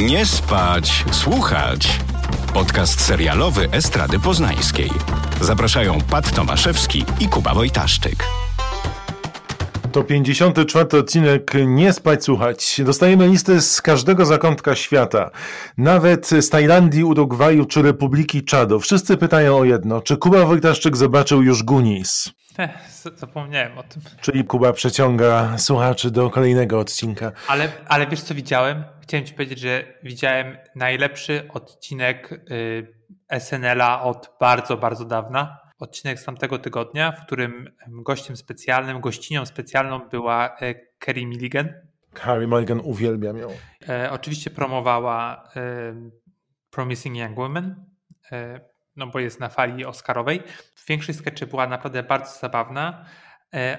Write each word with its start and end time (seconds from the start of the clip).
Nie 0.00 0.26
spać, 0.26 1.04
słuchać. 1.12 2.00
Podcast 2.54 3.00
serialowy 3.00 3.70
Estrady 3.70 4.18
Poznańskiej. 4.20 4.90
Zapraszają 5.40 6.00
Pat 6.00 6.34
Tomaszewski 6.34 7.04
i 7.20 7.28
Kuba 7.28 7.54
Wojtaszczyk. 7.54 8.24
To 9.92 10.04
54 10.04 10.98
odcinek 10.98 11.52
Nie 11.66 11.92
spać 11.92 12.24
słuchać. 12.24 12.80
Dostajemy 12.84 13.28
listy 13.28 13.60
z 13.60 13.82
każdego 13.82 14.26
zakątka 14.26 14.74
świata. 14.76 15.30
Nawet 15.78 16.26
z 16.26 16.50
Tajlandii, 16.50 17.04
Urugwaju 17.04 17.64
czy 17.64 17.82
Republiki 17.82 18.44
Czadu. 18.44 18.80
Wszyscy 18.80 19.16
pytają 19.16 19.56
o 19.56 19.64
jedno. 19.64 20.00
Czy 20.00 20.16
Kuba 20.16 20.44
Wojtaszczyk 20.44 20.96
zobaczył 20.96 21.42
już 21.42 21.62
Gunis? 21.62 22.32
Zapomniałem 23.14 23.78
o 23.78 23.82
tym. 23.82 24.02
Czyli 24.20 24.44
Kuba 24.44 24.72
przeciąga 24.72 25.58
słuchaczy 25.58 26.10
do 26.10 26.30
kolejnego 26.30 26.78
odcinka. 26.78 27.32
Ale, 27.48 27.72
ale 27.88 28.06
wiesz 28.06 28.22
co 28.22 28.34
widziałem? 28.34 28.84
Chciałem 29.02 29.26
ci 29.26 29.34
powiedzieć, 29.34 29.58
że 29.58 29.84
widziałem 30.02 30.56
najlepszy 30.76 31.48
odcinek 31.54 32.32
y, 32.32 33.40
SNL-a 33.40 34.02
od 34.02 34.30
bardzo, 34.40 34.76
bardzo 34.76 35.04
dawna. 35.04 35.59
Odcinek 35.80 36.20
z 36.20 36.24
tamtego 36.24 36.58
tygodnia, 36.58 37.12
w 37.12 37.26
którym 37.26 37.70
gościem 37.88 38.36
specjalnym, 38.36 39.00
gościnią 39.00 39.46
specjalną 39.46 39.98
była 39.98 40.56
Kerry 40.98 41.26
Milligan. 41.26 41.68
Harry 42.14 42.46
Mulligan 42.46 42.80
uwielbiam 42.84 43.36
ją. 43.36 43.48
E, 43.88 44.10
oczywiście 44.12 44.50
promowała 44.50 45.48
e, 45.56 45.60
Promising 46.70 47.16
Young 47.16 47.36
Women, 47.36 47.84
e, 48.32 48.60
no 48.96 49.06
bo 49.06 49.18
jest 49.18 49.40
na 49.40 49.48
fali 49.48 49.84
Oscarowej. 49.84 50.42
Większość 50.88 51.18
sketchy 51.18 51.46
była 51.46 51.66
naprawdę 51.66 52.02
bardzo 52.02 52.38
zabawna, 52.38 53.04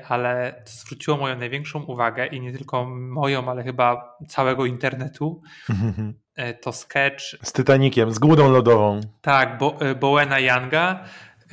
ale 0.08 0.62
to 0.66 0.72
zwróciło 0.72 1.18
moją 1.18 1.38
największą 1.38 1.84
uwagę 1.84 2.28
i 2.28 2.42
nie 2.42 2.52
tylko 2.52 2.86
moją, 2.90 3.50
ale 3.50 3.64
chyba 3.64 4.18
całego 4.28 4.66
internetu. 4.66 5.42
To 6.62 6.72
sketch 6.72 7.24
Z 7.44 7.54
Titanikiem, 7.54 8.12
z 8.12 8.20
Głudą 8.20 8.52
Lodową. 8.52 9.02
tak, 9.22 9.58
Bo, 9.58 9.78
Bowena 10.00 10.40
Younga, 10.40 11.04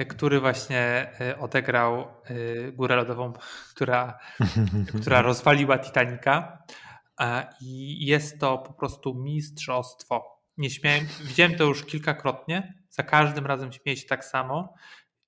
który 0.04 0.40
właśnie 0.40 1.10
e, 1.20 1.38
odegrał 1.38 2.00
e, 2.00 2.72
Górę 2.72 2.96
Lodową, 2.96 3.32
która, 3.70 4.18
która 5.00 5.22
rozwaliła 5.22 5.78
Titanica. 5.78 6.62
E, 7.20 7.48
I 7.60 8.06
jest 8.06 8.40
to 8.40 8.58
po 8.58 8.72
prostu 8.72 9.14
mistrzostwo. 9.14 10.38
Nie 10.56 10.70
śmiałem, 10.70 11.06
widziałem 11.24 11.54
to 11.54 11.64
już 11.64 11.84
kilkakrotnie. 11.84 12.74
Za 12.90 13.02
każdym 13.02 13.46
razem 13.46 13.72
śmieję 13.72 13.96
się 13.96 14.06
tak 14.06 14.24
samo. 14.24 14.74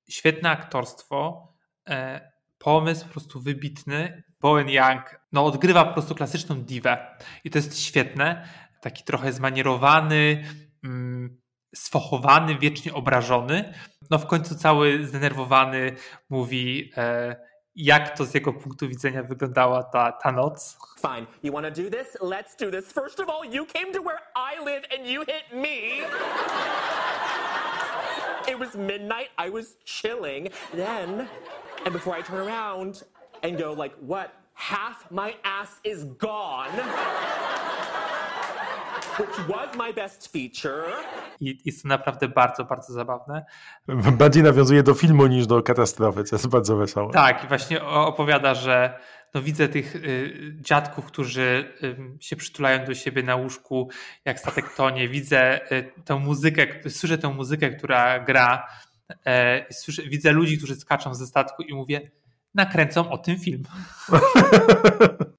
Świetne 0.08 0.50
aktorstwo, 0.50 1.48
e, 1.88 2.30
pomysł 2.58 3.06
po 3.06 3.12
prostu 3.12 3.41
wybitny. 3.41 4.22
Bowen 4.41 4.68
Young 4.68 5.20
no, 5.32 5.44
odgrywa 5.44 5.84
po 5.84 5.92
prostu 5.92 6.14
klasyczną 6.14 6.62
diwę 6.62 7.16
i 7.44 7.50
to 7.50 7.58
jest 7.58 7.78
świetne. 7.78 8.48
Taki 8.80 9.04
trochę 9.04 9.32
zmanierowany, 9.32 10.44
mm, 10.84 11.41
sfochowany, 11.74 12.58
wiecznie 12.58 12.94
obrażony. 12.94 13.74
No 14.10 14.18
w 14.18 14.26
końcu 14.26 14.54
cały 14.54 15.06
zdenerwowany 15.06 15.96
mówi, 16.30 16.92
e, 16.96 17.36
jak 17.76 18.16
to 18.16 18.24
z 18.24 18.34
jego 18.34 18.52
punktu 18.52 18.88
widzenia 18.88 19.22
wyglądała 19.22 19.82
ta, 19.82 20.12
ta 20.12 20.32
noc. 20.32 20.78
Fine. 21.00 21.26
You 21.42 21.52
want 21.52 21.74
to 21.74 21.82
do 21.82 21.91
this? 21.91 22.16
Let's 22.20 22.56
do 22.58 22.70
this. 22.70 22.92
First 22.92 23.20
of 23.20 23.28
all, 23.28 23.54
you 23.54 23.66
came 23.66 23.92
to 23.92 24.02
where 24.02 24.20
I 24.34 24.64
live 24.64 24.84
and 24.98 25.06
you 25.06 25.20
hit 25.20 25.52
me. 25.52 26.06
It 28.48 28.58
was 28.58 28.74
midnight. 28.74 29.30
I 29.38 29.50
was 29.50 29.76
chilling. 29.84 30.48
Then, 30.74 31.28
and 31.84 31.92
before 31.92 32.18
I 32.18 32.22
turn 32.22 32.48
around 32.48 33.04
and 33.42 33.58
go 33.58 33.72
like, 33.72 33.94
"What? 34.00 34.32
Half 34.54 35.10
my 35.10 35.34
ass 35.44 35.80
is 35.84 36.04
gone." 36.18 36.70
Which 39.20 39.48
was 39.48 39.76
my 39.76 39.92
best 39.92 40.32
feature. 40.32 40.84
I 41.40 41.58
jest 41.64 41.82
to 41.82 41.88
naprawdę 41.88 42.28
bardzo, 42.28 42.64
bardzo 42.64 42.92
zabawne. 42.92 43.44
Bardziej 44.12 44.42
nawiązuje 44.42 44.82
do 44.82 44.94
filmu 44.94 45.26
niż 45.26 45.47
do 45.47 45.62
katastrofy, 45.62 46.25
co 46.25 46.36
jest 46.36 46.48
bardzo 46.48 46.76
wesołe. 46.76 47.12
Tak, 47.12 47.44
i 47.44 47.48
właśnie 47.48 47.84
opowiada, 47.84 48.54
że 48.54 48.98
no 49.34 49.42
widzę 49.42 49.69
tych 49.69 49.97
y, 49.97 50.56
dziadków, 50.60 51.04
którzy 51.04 51.75
y, 51.82 51.97
się 52.20 52.36
przytulają 52.36 52.84
do 52.84 52.94
siebie 52.94 53.22
na 53.22 53.36
łóżku, 53.36 53.91
jak 54.25 54.41
statek 54.41 54.75
tonie. 54.75 55.08
Widzę 55.08 55.72
y, 55.72 55.92
tę 56.04 56.16
muzykę, 56.16 56.66
słyszę 56.91 57.19
tę 57.19 57.28
muzykę, 57.28 57.70
która 57.70 58.20
gra. 58.20 58.66
E, 59.26 59.66
słyszę, 59.72 60.02
widzę 60.02 60.32
ludzi, 60.32 60.58
którzy 60.58 60.76
skaczą 60.76 61.14
ze 61.14 61.26
statku 61.26 61.62
i 61.62 61.75
mówię, 61.75 62.10
nakręcą 62.54 63.10
o 63.10 63.19
tym 63.19 63.38
film. 63.38 63.62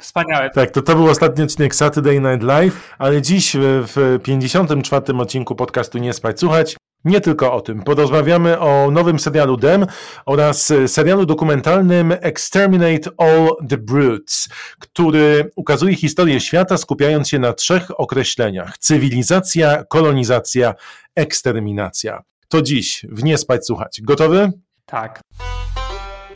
Wspaniałe. 0.00 0.50
Tak, 0.50 0.70
to 0.70 0.82
to 0.82 0.94
był 0.94 1.06
ostatni 1.08 1.44
odcinek 1.44 1.74
Saturday 1.74 2.20
Night 2.20 2.42
Live, 2.42 2.94
ale 2.98 3.22
dziś 3.22 3.56
w- 3.56 3.84
w 3.96 4.22
54. 4.22 5.20
odcinku 5.20 5.54
podcastu 5.54 5.98
Nie 5.98 6.12
Spać 6.12 6.40
Słuchać 6.40 6.76
nie 7.04 7.20
tylko 7.20 7.52
o 7.52 7.60
tym. 7.60 7.82
Porozmawiamy 7.82 8.58
o 8.58 8.90
nowym 8.90 9.18
serialu 9.18 9.56
Dem 9.56 9.86
oraz 10.26 10.70
e, 10.70 10.88
serialu 10.88 11.26
dokumentalnym 11.26 12.12
Exterminate 12.20 13.10
All 13.18 13.48
the 13.68 13.76
Brutes, 13.78 14.48
który 14.78 15.50
ukazuje 15.56 15.96
historię 15.96 16.40
świata 16.40 16.76
skupiając 16.78 17.28
się 17.28 17.38
na 17.38 17.52
trzech 17.52 18.00
określeniach. 18.00 18.78
Cywilizacja, 18.78 19.84
kolonizacja, 19.84 20.74
eksterminacja. 21.16 22.22
To 22.48 22.62
dziś 22.62 23.06
w 23.08 23.22
Nie 23.22 23.38
Spać 23.38 23.66
Słuchać. 23.66 24.00
Gotowy? 24.02 24.52
Tak. 24.86 25.20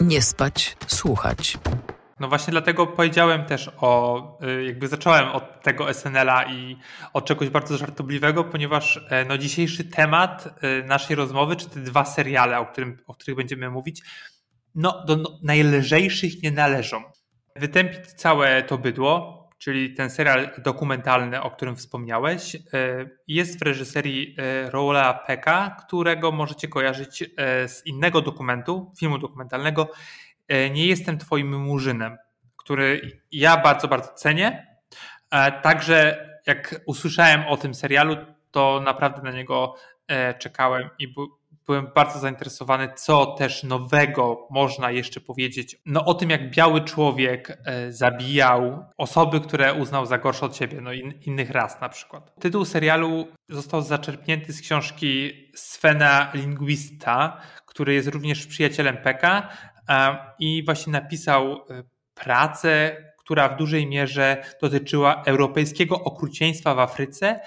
Nie 0.00 0.22
spać, 0.22 0.76
słuchać. 0.86 1.58
No 2.20 2.28
właśnie 2.28 2.50
dlatego 2.50 2.86
powiedziałem 2.86 3.44
też 3.44 3.70
o, 3.80 4.38
y, 4.58 4.64
jakby 4.64 4.88
zacząłem 4.88 5.28
od 5.28 5.62
tego 5.62 5.94
SNL-a 5.94 6.44
i 6.44 6.76
od 7.12 7.24
czegoś 7.24 7.48
bardzo 7.48 7.76
żartobliwego, 7.76 8.44
ponieważ 8.44 9.06
e, 9.10 9.24
no, 9.24 9.38
dzisiejszy 9.38 9.84
temat 9.84 10.46
y, 10.46 10.84
naszej 10.86 11.16
rozmowy, 11.16 11.56
czy 11.56 11.70
te 11.70 11.80
dwa 11.80 12.04
seriale, 12.04 12.58
o, 12.58 12.66
którym, 12.66 12.98
o 13.06 13.14
których 13.14 13.36
będziemy 13.36 13.70
mówić, 13.70 14.02
no 14.74 15.04
do 15.04 15.16
no, 15.16 15.38
najlżejszych 15.42 16.42
nie 16.42 16.50
należą. 16.50 17.02
Wytępić 17.56 18.06
całe 18.06 18.62
to 18.62 18.78
bydło, 18.78 19.44
czyli 19.58 19.94
ten 19.94 20.10
serial 20.10 20.50
dokumentalny, 20.58 21.42
o 21.42 21.50
którym 21.50 21.76
wspomniałeś, 21.76 22.54
e, 22.54 22.58
jest 23.28 23.58
w 23.58 23.62
reżyserii 23.62 24.36
e, 24.38 24.70
Rola 24.70 25.14
Pecka, 25.14 25.76
którego 25.86 26.32
możecie 26.32 26.68
kojarzyć 26.68 27.22
e, 27.22 27.68
z 27.68 27.86
innego 27.86 28.20
dokumentu, 28.20 28.92
filmu 28.98 29.18
dokumentalnego 29.18 29.82
e, 29.82 30.23
Nie 30.48 30.86
jestem 30.86 31.18
twoim 31.18 31.62
murzynem, 31.62 32.16
który 32.56 33.20
ja 33.32 33.56
bardzo, 33.56 33.88
bardzo 33.88 34.12
cenię. 34.12 34.66
E, 35.30 35.52
Także 35.52 36.28
jak 36.46 36.80
usłyszałem 36.86 37.46
o 37.46 37.56
tym 37.56 37.74
serialu, 37.74 38.16
to 38.50 38.80
naprawdę 38.84 39.22
na 39.22 39.30
niego 39.30 39.74
e, 40.08 40.34
czekałem 40.34 40.90
i 40.98 41.14
byłem 41.66 41.88
bardzo 41.94 42.18
zainteresowany, 42.18 42.88
co 42.96 43.26
też 43.26 43.62
nowego 43.62 44.48
można 44.50 44.90
jeszcze 44.90 45.20
powiedzieć. 45.20 45.76
No 45.86 46.04
o 46.04 46.14
tym, 46.14 46.30
jak 46.30 46.50
biały 46.50 46.80
człowiek 46.80 47.58
e, 47.64 47.92
zabijał 47.92 48.84
osoby, 48.96 49.40
które 49.40 49.74
uznał 49.74 50.06
za 50.06 50.18
gorsze 50.18 50.46
od 50.46 50.56
siebie, 50.56 50.80
no 50.80 50.92
in, 50.92 51.14
innych 51.26 51.50
ras 51.50 51.80
na 51.80 51.88
przykład. 51.88 52.34
Tytuł 52.40 52.64
serialu 52.64 53.28
został 53.48 53.82
zaczerpnięty 53.82 54.52
z 54.52 54.60
książki 54.60 55.32
Svena 55.54 56.30
Linguista, 56.34 57.40
który 57.66 57.94
jest 57.94 58.08
również 58.08 58.46
przyjacielem 58.46 58.96
Peka 58.96 59.48
e, 59.48 59.73
i 60.38 60.64
właśnie 60.64 60.92
napisał 60.92 61.52
e, 61.52 61.82
pracę, 62.14 62.96
która 63.18 63.48
w 63.48 63.56
dużej 63.56 63.86
mierze 63.86 64.44
dotyczyła 64.62 65.22
europejskiego 65.26 66.04
okrucieństwa 66.04 66.74
w 66.74 66.78
Afryce 66.78 67.40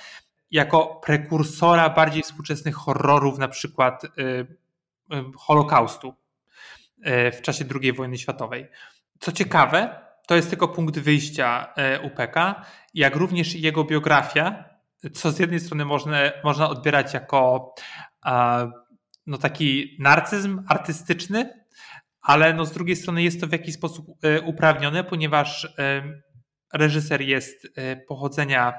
jako 0.51 1.01
prekursora 1.05 1.89
bardziej 1.89 2.23
współczesnych 2.23 2.75
horrorów, 2.75 3.37
na 3.37 3.47
przykład 3.47 4.03
y, 4.03 4.07
y, 4.07 4.47
Holokaustu 5.37 6.13
y, 6.97 7.31
w 7.31 7.41
czasie 7.41 7.65
II 7.81 7.93
wojny 7.93 8.17
światowej. 8.17 8.67
Co 9.19 9.31
ciekawe, 9.31 10.01
to 10.27 10.35
jest 10.35 10.49
tylko 10.49 10.67
punkt 10.67 10.99
wyjścia 10.99 11.73
y, 11.95 11.99
UPK, 11.99 12.35
jak 12.93 13.15
również 13.15 13.55
jego 13.55 13.83
biografia, 13.83 14.63
co 15.13 15.31
z 15.31 15.39
jednej 15.39 15.59
strony 15.59 15.85
można, 15.85 16.17
można 16.43 16.69
odbierać 16.69 17.13
jako 17.13 17.73
no 19.27 19.37
taki 19.37 19.97
narcyzm 19.99 20.63
artystyczny, 20.67 21.66
ale 22.21 22.53
no 22.53 22.65
z 22.65 22.71
drugiej 22.71 22.95
strony 22.95 23.23
jest 23.23 23.41
to 23.41 23.47
w 23.47 23.51
jakiś 23.51 23.75
sposób 23.75 24.07
y, 24.25 24.41
uprawnione, 24.41 25.03
ponieważ 25.03 25.63
y, 25.63 25.69
reżyser 26.73 27.21
jest 27.21 27.65
y, 27.65 27.69
pochodzenia, 28.07 28.73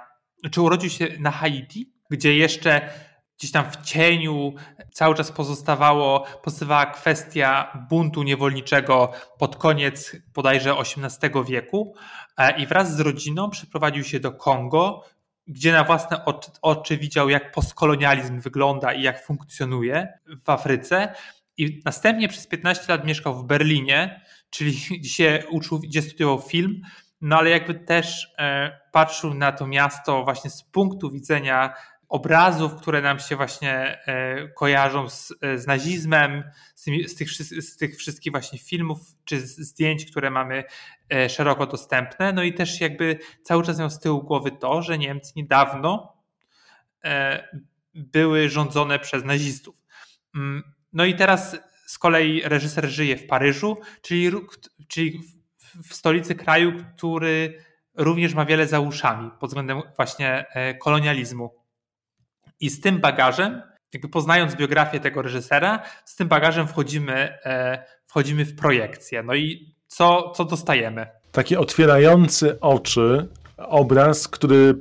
czy 0.50 0.61
urodził 0.62 0.90
się 0.90 1.08
na 1.19 1.31
Haiti, 1.31 1.93
gdzie 2.11 2.37
jeszcze 2.37 2.90
gdzieś 3.38 3.52
tam 3.52 3.70
w 3.70 3.76
cieniu 3.76 4.55
cały 4.93 5.14
czas 5.14 5.32
pozostawało, 5.32 6.25
pozostawała 6.43 6.87
kwestia 6.87 7.73
buntu 7.90 8.23
niewolniczego 8.23 9.12
pod 9.38 9.56
koniec 9.56 10.17
bodajże 10.35 10.73
XVIII 10.73 11.44
wieku 11.49 11.94
e, 12.37 12.61
i 12.61 12.67
wraz 12.67 12.96
z 12.96 13.00
rodziną 13.00 13.50
przeprowadził 13.50 14.05
się 14.05 14.20
do 14.20 14.32
Kongo, 14.32 15.05
gdzie 15.46 15.73
na 15.73 15.85
własne 15.85 16.25
oczy 16.62 16.96
widział, 16.96 17.29
jak 17.29 17.52
postkolonializm 17.52 18.40
wygląda 18.40 18.93
i 18.93 19.02
jak 19.02 19.25
funkcjonuje 19.25 20.08
w 20.44 20.50
Afryce. 20.50 21.14
I 21.58 21.81
następnie 21.84 22.28
przez 22.28 22.46
15 22.46 22.84
lat 22.88 23.05
mieszkał 23.05 23.34
w 23.34 23.44
Berlinie, 23.44 24.20
czyli 24.50 24.72
gdzie 25.00 25.10
się 25.10 25.43
uczył, 25.50 25.78
gdzie 25.78 26.02
studiował 26.02 26.40
film 26.40 26.82
no 27.20 27.38
ale 27.38 27.50
jakby 27.50 27.75
też 27.75 28.34
e, 28.38 28.78
patrzył 28.93 29.34
na 29.34 29.52
to 29.52 29.66
miasto 29.66 30.25
właśnie 30.25 30.50
z 30.50 30.62
punktu 30.62 31.10
widzenia 31.10 31.75
obrazów, 32.08 32.75
które 32.75 33.02
nam 33.02 33.19
się 33.19 33.37
właśnie 33.37 33.99
e, 34.06 34.49
kojarzą 34.49 35.08
z, 35.08 35.34
z 35.56 35.66
nazizmem, 35.66 36.44
z, 36.75 36.84
z, 37.10 37.14
tych, 37.14 37.31
z, 37.31 37.76
tych, 37.76 37.96
wszystkich 37.96 38.32
właśnie 38.32 38.58
filmów 38.58 38.99
czy 39.25 39.40
zdjęć, 39.40 40.11
które 40.11 40.31
mamy 40.31 40.64
e, 41.11 41.28
szeroko 41.28 41.66
dostępne. 41.66 42.32
No 42.32 42.43
i 42.43 42.54
też 42.54 42.81
jakby 42.81 43.19
cały 43.43 43.64
czas 43.64 43.78
miał 43.78 43.90
z 43.90 43.99
tyłu 43.99 44.22
głowy 44.22 44.50
to, 44.50 44.82
że 44.82 44.99
Niemcy 44.99 45.32
niedawno 45.37 46.16
e, 47.04 47.49
były 47.94 48.49
rządzone 48.49 48.99
przez 48.99 49.25
nazistów. 49.25 49.75
No 50.99 51.05
i 51.05 51.15
teraz 51.15 51.56
z 51.87 51.99
kolei 51.99 52.43
reżyser 52.45 52.89
żyje 52.89 53.17
w 53.17 53.27
Paryżu, 53.27 53.77
czyli, 54.03 54.33
czyli 54.89 55.21
w 55.89 55.95
stolicy 55.95 56.35
kraju, 56.35 56.73
który 56.97 57.65
również 57.97 58.35
ma 58.35 58.45
wiele 58.45 58.67
za 58.67 58.81
uszami 58.81 59.31
pod 59.41 59.50
względem 59.50 59.83
właśnie 59.97 60.47
kolonializmu. 60.81 61.55
I 62.61 62.71
z 62.71 62.81
tym 62.81 62.99
bagażem, 62.99 63.62
jakby 63.93 64.09
poznając 64.09 64.56
biografię 64.56 65.00
tego 65.00 65.23
reżysera, 65.23 65.83
z 66.05 66.17
tym 66.17 66.29
bagażem 66.29 66.69
wchodzimy, 66.69 67.39
e, 67.45 67.85
wchodzimy 68.06 68.45
w 68.45 68.56
projekcję. 68.56 69.23
No 69.23 69.35
i 69.35 69.75
co, 69.87 70.31
co 70.31 70.45
dostajemy? 70.45 71.06
Taki 71.33 71.56
otwierający 71.56 72.61
oczy 72.61 73.29
obraz, 73.56 74.29
który 74.29 74.75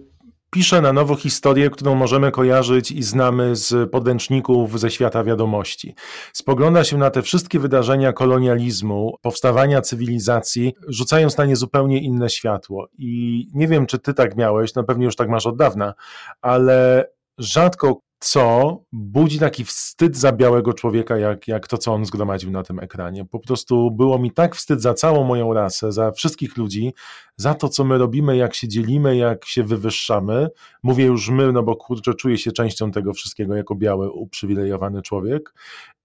pisze 0.50 0.82
na 0.82 0.94
nowo 0.94 1.16
historię, 1.16 1.70
którą 1.70 1.96
możemy 1.96 2.32
kojarzyć 2.32 2.92
i 2.92 3.04
znamy 3.04 3.56
z 3.56 3.92
podręczników 3.92 4.80
ze 4.80 4.92
świata 4.92 5.24
wiadomości. 5.24 5.96
Spogląda 6.34 6.84
się 6.84 6.98
na 6.98 7.10
te 7.10 7.22
wszystkie 7.22 7.60
wydarzenia 7.60 8.14
kolonializmu, 8.14 9.16
powstawania 9.22 9.82
cywilizacji, 9.82 10.74
rzucając 10.88 11.38
na 11.38 11.46
nie 11.46 11.56
zupełnie 11.56 12.00
inne 12.00 12.30
światło. 12.30 12.88
I 12.98 13.48
nie 13.54 13.68
wiem, 13.68 13.86
czy 13.86 14.00
ty 14.00 14.14
tak 14.14 14.36
miałeś, 14.36 14.76
na 14.76 14.84
pewno 14.84 15.04
już 15.04 15.16
tak 15.16 15.30
masz 15.30 15.46
od 15.46 15.58
dawna, 15.58 15.94
ale 16.42 17.08
rzadko 17.38 18.07
co 18.20 18.78
budzi 18.92 19.40
taki 19.40 19.66
wstyd 19.66 20.18
za 20.18 20.32
białego 20.32 20.74
człowieka, 20.74 21.18
jak, 21.18 21.48
jak 21.48 21.68
to, 21.68 21.78
co 21.78 21.94
on 21.94 22.06
zgromadził 22.06 22.52
na 22.52 22.64
tym 22.64 22.80
ekranie. 22.80 23.26
Po 23.26 23.40
prostu 23.40 23.92
było 23.92 24.20
mi 24.20 24.32
tak 24.32 24.56
wstyd 24.56 24.82
za 24.82 24.94
całą 24.94 25.24
moją 25.24 25.54
rasę, 25.54 25.92
za 25.92 26.12
wszystkich 26.12 26.58
ludzi, 26.58 26.94
za 27.36 27.54
to, 27.54 27.70
co 27.70 27.84
my 27.84 27.98
robimy, 27.98 28.38
jak 28.38 28.56
się 28.56 28.68
dzielimy, 28.68 29.18
jak 29.18 29.46
się 29.46 29.64
wywyższamy. 29.64 30.48
Mówię 30.84 31.06
już 31.06 31.30
my, 31.30 31.52
no 31.52 31.64
bo 31.64 31.76
kurczę, 31.76 32.14
czuję 32.14 32.38
się 32.38 32.52
częścią 32.52 32.92
tego 32.92 33.14
wszystkiego 33.14 33.56
jako 33.56 33.76
biały, 33.76 34.12
uprzywilejowany 34.12 35.02
człowiek. 35.02 35.54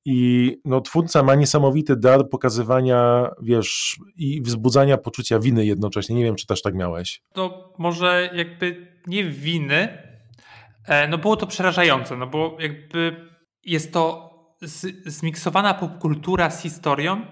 I 0.04 0.56
no, 0.64 0.80
twórca 0.80 1.22
ma 1.22 1.34
niesamowity 1.34 1.96
dar 1.96 2.28
pokazywania, 2.28 3.30
wiesz, 3.42 3.96
i 4.16 4.42
wzbudzania 4.42 4.98
poczucia 4.98 5.38
winy 5.38 5.66
jednocześnie. 5.66 6.16
Nie 6.16 6.24
wiem, 6.24 6.36
czy 6.36 6.46
też 6.46 6.62
tak 6.62 6.74
miałeś. 6.74 7.22
To 7.32 7.74
może 7.78 8.30
jakby 8.34 8.86
nie 9.06 9.24
winy, 9.24 10.11
no 11.08 11.18
było 11.18 11.36
to 11.36 11.46
przerażające, 11.46 12.16
no 12.16 12.26
bo 12.26 12.56
jakby 12.60 13.30
jest 13.64 13.92
to 13.92 14.32
zmiksowana 15.06 15.74
popkultura 15.74 16.50
z 16.50 16.62
historią, 16.62 17.26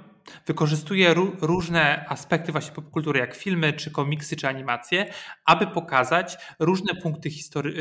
wykorzystuje 0.46 1.14
różne 1.40 2.04
aspekty 2.08 2.52
właśnie 2.52 2.72
popkultury, 2.72 3.20
jak 3.20 3.34
filmy, 3.34 3.72
czy 3.72 3.90
komiksy, 3.90 4.36
czy 4.36 4.48
animacje, 4.48 5.12
aby 5.44 5.66
pokazać 5.66 6.38
różne 6.58 6.94
punkty 7.02 7.30
history 7.30 7.70
e, 7.70 7.74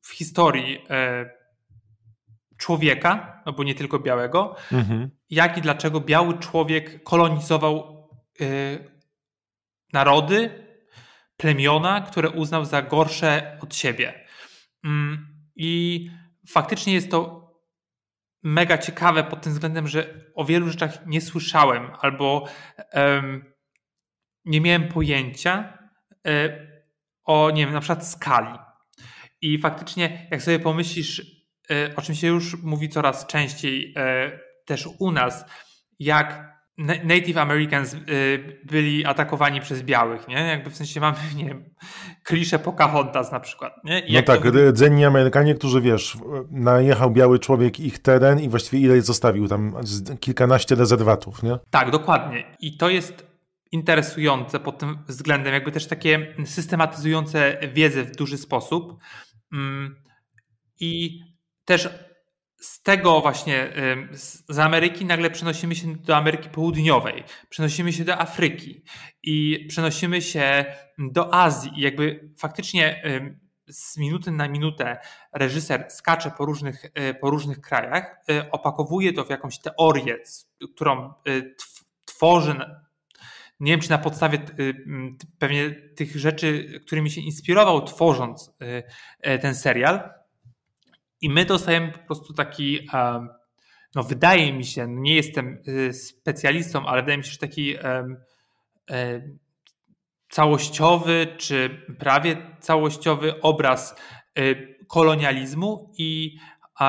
w 0.00 0.12
historii 0.12 0.84
e, 0.90 1.30
człowieka, 2.56 3.42
no 3.46 3.52
bo 3.52 3.64
nie 3.64 3.74
tylko 3.74 3.98
białego, 3.98 4.56
mhm. 4.72 5.10
jak 5.30 5.58
i 5.58 5.60
dlaczego 5.60 6.00
biały 6.00 6.38
człowiek 6.38 7.02
kolonizował 7.02 8.02
narody, 9.92 10.66
plemiona, 11.36 12.00
które 12.00 12.30
uznał 12.30 12.64
za 12.64 12.82
gorsze 12.82 13.58
od 13.62 13.74
siebie. 13.74 14.22
Mm, 14.84 15.26
I 15.56 16.10
faktycznie 16.48 16.94
jest 16.94 17.10
to 17.10 17.42
mega 18.42 18.78
ciekawe 18.78 19.24
pod 19.24 19.42
tym 19.42 19.52
względem, 19.52 19.88
że 19.88 20.14
o 20.34 20.44
wielu 20.44 20.68
rzeczach 20.68 21.06
nie 21.06 21.20
słyszałem 21.20 21.90
albo 22.00 22.48
um, 22.92 23.44
nie 24.44 24.60
miałem 24.60 24.88
pojęcia 24.88 25.78
um, 26.24 26.52
o, 27.24 27.50
nie 27.50 27.64
wiem, 27.64 27.74
na 27.74 27.80
przykład 27.80 28.08
skali. 28.08 28.58
I 29.40 29.58
faktycznie, 29.58 30.28
jak 30.30 30.42
sobie 30.42 30.58
pomyślisz, 30.58 31.42
um, 31.70 31.92
o 31.96 32.02
czym 32.02 32.14
się 32.14 32.26
już 32.26 32.62
mówi 32.62 32.88
coraz 32.88 33.26
częściej 33.26 33.94
też 34.64 34.88
u 34.98 35.12
nas, 35.12 35.44
jak 35.98 36.51
Native 36.78 37.36
Americans 37.36 37.94
y, 37.94 37.98
byli 38.64 39.04
atakowani 39.04 39.60
przez 39.60 39.82
białych, 39.82 40.28
nie? 40.28 40.34
Jakby 40.34 40.70
w 40.70 40.76
sensie 40.76 41.00
mamy, 41.00 41.18
nie 41.36 41.44
wiem, 41.44 41.64
klisze 42.24 42.58
Pocahontas 42.58 43.32
na 43.32 43.40
przykład, 43.40 43.72
nie? 43.84 44.00
I 44.00 44.12
no 44.12 44.22
tak, 44.22 44.42
to... 44.42 44.70
rdzenni 44.70 45.04
Amerykanie, 45.04 45.54
którzy, 45.54 45.80
wiesz, 45.80 46.18
najechał 46.50 47.10
biały 47.10 47.38
człowiek 47.38 47.80
ich 47.80 47.98
teren 47.98 48.40
i 48.40 48.48
właściwie 48.48 48.80
ile 48.80 49.02
zostawił 49.02 49.48
tam? 49.48 49.74
Kilkanaście 50.20 50.74
rezerwatów, 50.74 51.42
nie? 51.42 51.58
Tak, 51.70 51.90
dokładnie. 51.90 52.56
I 52.60 52.76
to 52.76 52.90
jest 52.90 53.32
interesujące 53.72 54.60
pod 54.60 54.78
tym 54.78 54.98
względem, 55.08 55.54
jakby 55.54 55.72
też 55.72 55.86
takie 55.86 56.34
systematyzujące 56.44 57.58
wiedzę 57.74 58.02
w 58.02 58.16
duży 58.16 58.38
sposób 58.38 58.98
mm, 59.52 59.96
i 60.80 61.20
też 61.64 61.88
z 62.62 62.82
tego 62.82 63.20
właśnie, 63.20 63.72
z 64.48 64.58
Ameryki 64.58 65.04
nagle 65.04 65.30
przenosimy 65.30 65.74
się 65.74 65.96
do 65.96 66.16
Ameryki 66.16 66.48
Południowej, 66.48 67.24
przenosimy 67.48 67.92
się 67.92 68.04
do 68.04 68.18
Afryki 68.18 68.82
i 69.22 69.66
przenosimy 69.68 70.22
się 70.22 70.64
do 70.98 71.34
Azji. 71.34 71.72
I 71.76 71.80
jakby 71.80 72.30
faktycznie 72.38 73.02
z 73.72 73.96
minuty 73.96 74.30
na 74.30 74.48
minutę 74.48 74.98
reżyser 75.32 75.86
skacze 75.90 76.30
po 76.30 76.44
różnych, 76.44 76.84
e, 76.94 77.14
po 77.14 77.30
różnych 77.30 77.60
krajach, 77.60 78.16
e, 78.30 78.50
opakowuje 78.50 79.12
to 79.12 79.24
w 79.24 79.30
jakąś 79.30 79.58
teorię, 79.58 80.18
którą 80.74 81.08
e, 81.08 81.12
tworzy. 82.04 82.54
Nie 83.60 83.72
wiem, 83.72 83.80
czy 83.80 83.90
na 83.90 83.98
podstawie 83.98 84.38
pewnie 85.38 85.70
tych 85.70 86.16
rzeczy, 86.16 86.80
którymi 86.86 87.10
się 87.10 87.20
inspirował, 87.20 87.84
tworząc 87.84 88.54
ten 89.40 89.54
serial, 89.54 90.10
i 91.22 91.30
my 91.30 91.44
dostajemy 91.44 91.92
po 91.92 91.98
prostu 91.98 92.34
taki, 92.34 92.88
no 93.94 94.02
wydaje 94.02 94.52
mi 94.52 94.64
się, 94.64 94.86
nie 94.88 95.14
jestem 95.14 95.62
y, 95.68 95.92
specjalistą, 95.92 96.86
ale 96.86 97.02
wydaje 97.02 97.18
mi 97.18 97.24
się, 97.24 97.30
że 97.30 97.38
taki 97.38 97.76
e, 97.76 99.22
całościowy, 100.28 101.26
czy 101.36 101.86
prawie 101.98 102.56
całościowy 102.60 103.40
obraz 103.40 104.00
y, 104.38 104.76
kolonializmu 104.88 105.92
i, 105.98 106.38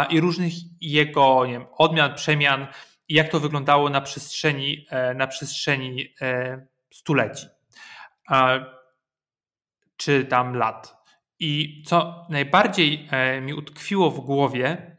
i 0.10 0.20
różnych 0.20 0.54
jego 0.82 1.46
nie 1.46 1.54
wiem, 1.54 1.66
odmian, 1.78 2.16
przemian 2.16 2.68
jak 3.10 3.30
to 3.30 3.40
wyglądało 3.40 3.90
na 3.90 4.02
przestrzeni, 4.02 4.88
e, 4.90 5.14
na 5.14 5.28
przestrzeni 5.28 6.14
e, 6.22 6.66
stuleci 6.94 7.48
czy 9.98 10.26
tam 10.26 10.56
lat. 10.56 11.03
I 11.46 11.84
co 11.86 12.26
najbardziej 12.30 13.08
e, 13.12 13.42
mi 13.42 13.54
utkwiło 13.54 14.12
w 14.12 14.20
głowie, 14.20 14.98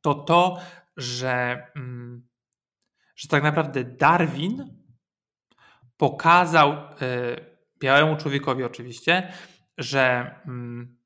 to 0.00 0.14
to, 0.14 0.60
że, 0.96 1.66
mm, 1.76 2.28
że 3.16 3.28
tak 3.28 3.42
naprawdę 3.42 3.84
Darwin 3.84 4.84
pokazał 5.96 6.72
e, 6.72 6.86
białemu 7.78 8.16
człowiekowi 8.16 8.64
oczywiście, 8.64 9.32
że, 9.78 10.34
mm, 10.46 10.98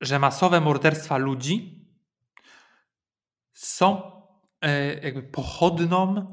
że 0.00 0.18
masowe 0.18 0.60
morderstwa 0.60 1.16
ludzi 1.16 1.86
są 3.52 4.12
e, 4.60 4.94
jakby 4.94 5.22
pochodną 5.22 6.26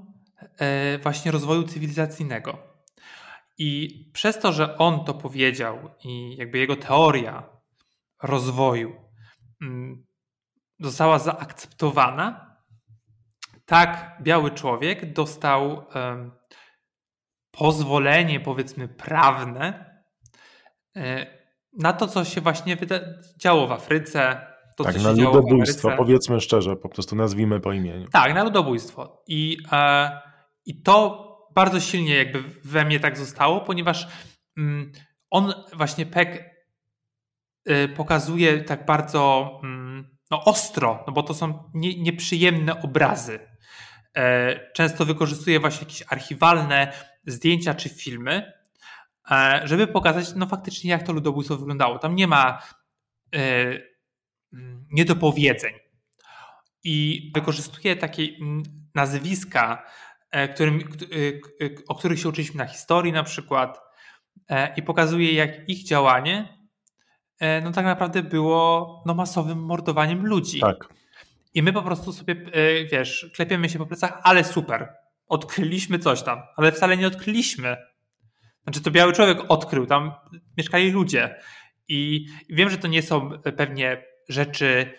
właśnie 1.03 1.31
rozwoju 1.31 1.63
cywilizacyjnego. 1.63 2.76
I 3.57 3.99
przez 4.13 4.39
to, 4.39 4.51
że 4.51 4.77
on 4.77 5.05
to 5.05 5.13
powiedział 5.13 5.89
i 6.03 6.37
jakby 6.37 6.57
jego 6.57 6.75
teoria 6.75 7.49
rozwoju 8.23 8.95
mm, 9.61 10.05
została 10.79 11.19
zaakceptowana, 11.19 12.57
tak 13.65 14.17
biały 14.21 14.51
człowiek 14.51 15.13
dostał 15.13 15.85
pozwolenie, 17.51 18.39
powiedzmy, 18.39 18.87
prawne 18.87 19.95
e, 20.95 21.37
na 21.79 21.93
to, 21.93 22.07
co 22.07 22.25
się 22.25 22.41
właśnie 22.41 22.77
działo 23.37 23.67
w 23.67 23.71
Afryce. 23.71 24.47
To, 24.77 24.83
tak, 24.83 25.01
na 25.01 25.11
ludobójstwo, 25.11 25.89
powiedzmy 25.97 26.39
szczerze, 26.39 26.75
po 26.75 26.89
prostu 26.89 27.15
nazwijmy 27.15 27.59
po 27.59 27.73
imieniu. 27.73 28.07
Tak, 28.11 28.33
na 28.33 28.43
ludobójstwo. 28.43 29.23
I, 29.27 29.57
e, 29.71 30.21
i 30.65 30.81
to 30.81 31.27
bardzo 31.57 31.79
silnie 31.79 32.15
jakby 32.15 32.43
we 32.63 32.85
mnie 32.85 32.99
tak 32.99 33.17
zostało, 33.17 33.61
ponieważ 33.61 34.07
mm, 34.57 34.91
on 35.29 35.53
właśnie 35.73 36.05
Peck 36.05 36.43
y, 37.69 37.87
pokazuje 37.87 38.63
tak 38.63 38.85
bardzo 38.85 39.51
mm, 39.63 40.17
no, 40.31 40.43
ostro, 40.43 41.03
no 41.07 41.13
bo 41.13 41.23
to 41.23 41.33
są 41.33 41.71
nie, 41.73 42.01
nieprzyjemne 42.01 42.81
obrazy. 42.81 43.39
E, 44.17 44.71
często 44.73 45.05
wykorzystuje 45.05 45.59
właśnie 45.59 45.87
jakieś 45.87 46.03
archiwalne 46.09 46.93
zdjęcia 47.25 47.73
czy 47.73 47.89
filmy, 47.89 48.53
e, 49.31 49.61
żeby 49.63 49.87
pokazać 49.87 50.35
no 50.35 50.47
faktycznie 50.47 50.91
jak 50.91 51.03
to 51.03 51.13
ludobójstwo 51.13 51.57
wyglądało. 51.57 51.99
Tam 51.99 52.15
nie 52.15 52.27
ma 52.27 52.61
e, 53.35 53.39
niedopowiedzeń. 54.91 55.73
I 56.83 57.31
wykorzystuje 57.35 57.95
takie 57.95 58.23
mm, 58.23 58.63
nazwiska, 58.95 59.83
którym, 60.53 60.79
o 61.87 61.95
których 61.95 62.19
się 62.19 62.29
uczyliśmy 62.29 62.57
na 62.57 62.65
historii 62.65 63.13
na 63.13 63.23
przykład 63.23 63.79
i 64.75 64.83
pokazuje 64.83 65.33
jak 65.33 65.69
ich 65.69 65.83
działanie 65.83 66.57
no 67.63 67.71
tak 67.71 67.85
naprawdę 67.85 68.23
było 68.23 69.03
no, 69.05 69.13
masowym 69.13 69.59
mordowaniem 69.59 70.25
ludzi. 70.25 70.59
Tak. 70.59 70.89
I 71.53 71.63
my 71.63 71.73
po 71.73 71.81
prostu 71.81 72.13
sobie, 72.13 72.35
wiesz, 72.91 73.31
klepiemy 73.35 73.69
się 73.69 73.79
po 73.79 73.85
plecach, 73.85 74.19
ale 74.23 74.43
super, 74.43 74.93
odkryliśmy 75.27 75.99
coś 75.99 76.23
tam, 76.23 76.41
ale 76.55 76.71
wcale 76.71 76.97
nie 76.97 77.07
odkryliśmy. 77.07 77.77
Znaczy 78.63 78.81
to 78.81 78.91
biały 78.91 79.13
człowiek 79.13 79.37
odkrył, 79.49 79.85
tam 79.85 80.11
mieszkali 80.57 80.91
ludzie. 80.91 81.35
I 81.87 82.25
wiem, 82.49 82.69
że 82.69 82.77
to 82.77 82.87
nie 82.87 83.01
są 83.01 83.29
pewnie 83.57 84.03
rzeczy 84.29 84.93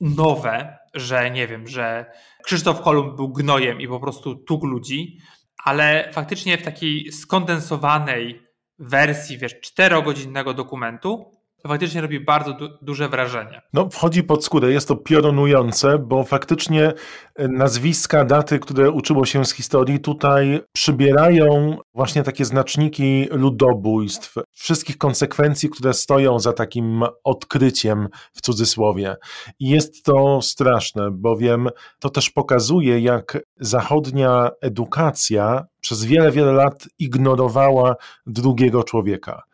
nowe, 0.00 0.78
że 0.94 1.30
nie 1.30 1.46
wiem, 1.46 1.68
że 1.68 2.12
Krzysztof 2.42 2.80
Kolumb 2.80 3.16
był 3.16 3.28
gnojem 3.28 3.80
i 3.80 3.88
po 3.88 4.00
prostu 4.00 4.34
tuk 4.34 4.64
ludzi, 4.64 5.18
ale 5.64 6.10
faktycznie 6.12 6.58
w 6.58 6.62
takiej 6.62 7.12
skondensowanej 7.12 8.42
wersji, 8.78 9.38
wiesz, 9.38 9.60
czterogodzinnego 9.60 10.54
dokumentu 10.54 11.37
faktycznie 11.66 12.00
robi 12.00 12.20
bardzo 12.20 12.52
du 12.52 12.68
duże 12.82 13.08
wrażenie. 13.08 13.62
No, 13.72 13.88
wchodzi 13.90 14.22
pod 14.22 14.44
skórę, 14.44 14.72
jest 14.72 14.88
to 14.88 14.96
piorunujące, 14.96 15.98
bo 15.98 16.24
faktycznie 16.24 16.92
e, 17.34 17.48
nazwiska, 17.48 18.24
daty, 18.24 18.58
które 18.58 18.90
uczyło 18.90 19.24
się 19.24 19.44
z 19.44 19.52
historii, 19.52 20.00
tutaj 20.00 20.60
przybierają 20.72 21.78
właśnie 21.94 22.22
takie 22.22 22.44
znaczniki 22.44 23.28
ludobójstw, 23.30 24.34
wszystkich 24.52 24.98
konsekwencji, 24.98 25.70
które 25.70 25.94
stoją 25.94 26.38
za 26.38 26.52
takim 26.52 27.04
odkryciem 27.24 28.08
w 28.32 28.40
cudzysłowie. 28.40 29.16
I 29.60 29.68
jest 29.68 30.04
to 30.04 30.42
straszne, 30.42 31.10
bowiem 31.10 31.68
to 31.98 32.10
też 32.10 32.30
pokazuje, 32.30 33.00
jak 33.00 33.38
zachodnia 33.60 34.50
edukacja 34.62 35.66
przez 35.80 36.04
wiele, 36.04 36.30
wiele 36.30 36.52
lat 36.52 36.88
ignorowała 36.98 37.94
drugiego 38.26 38.84
człowieka. 38.84 39.47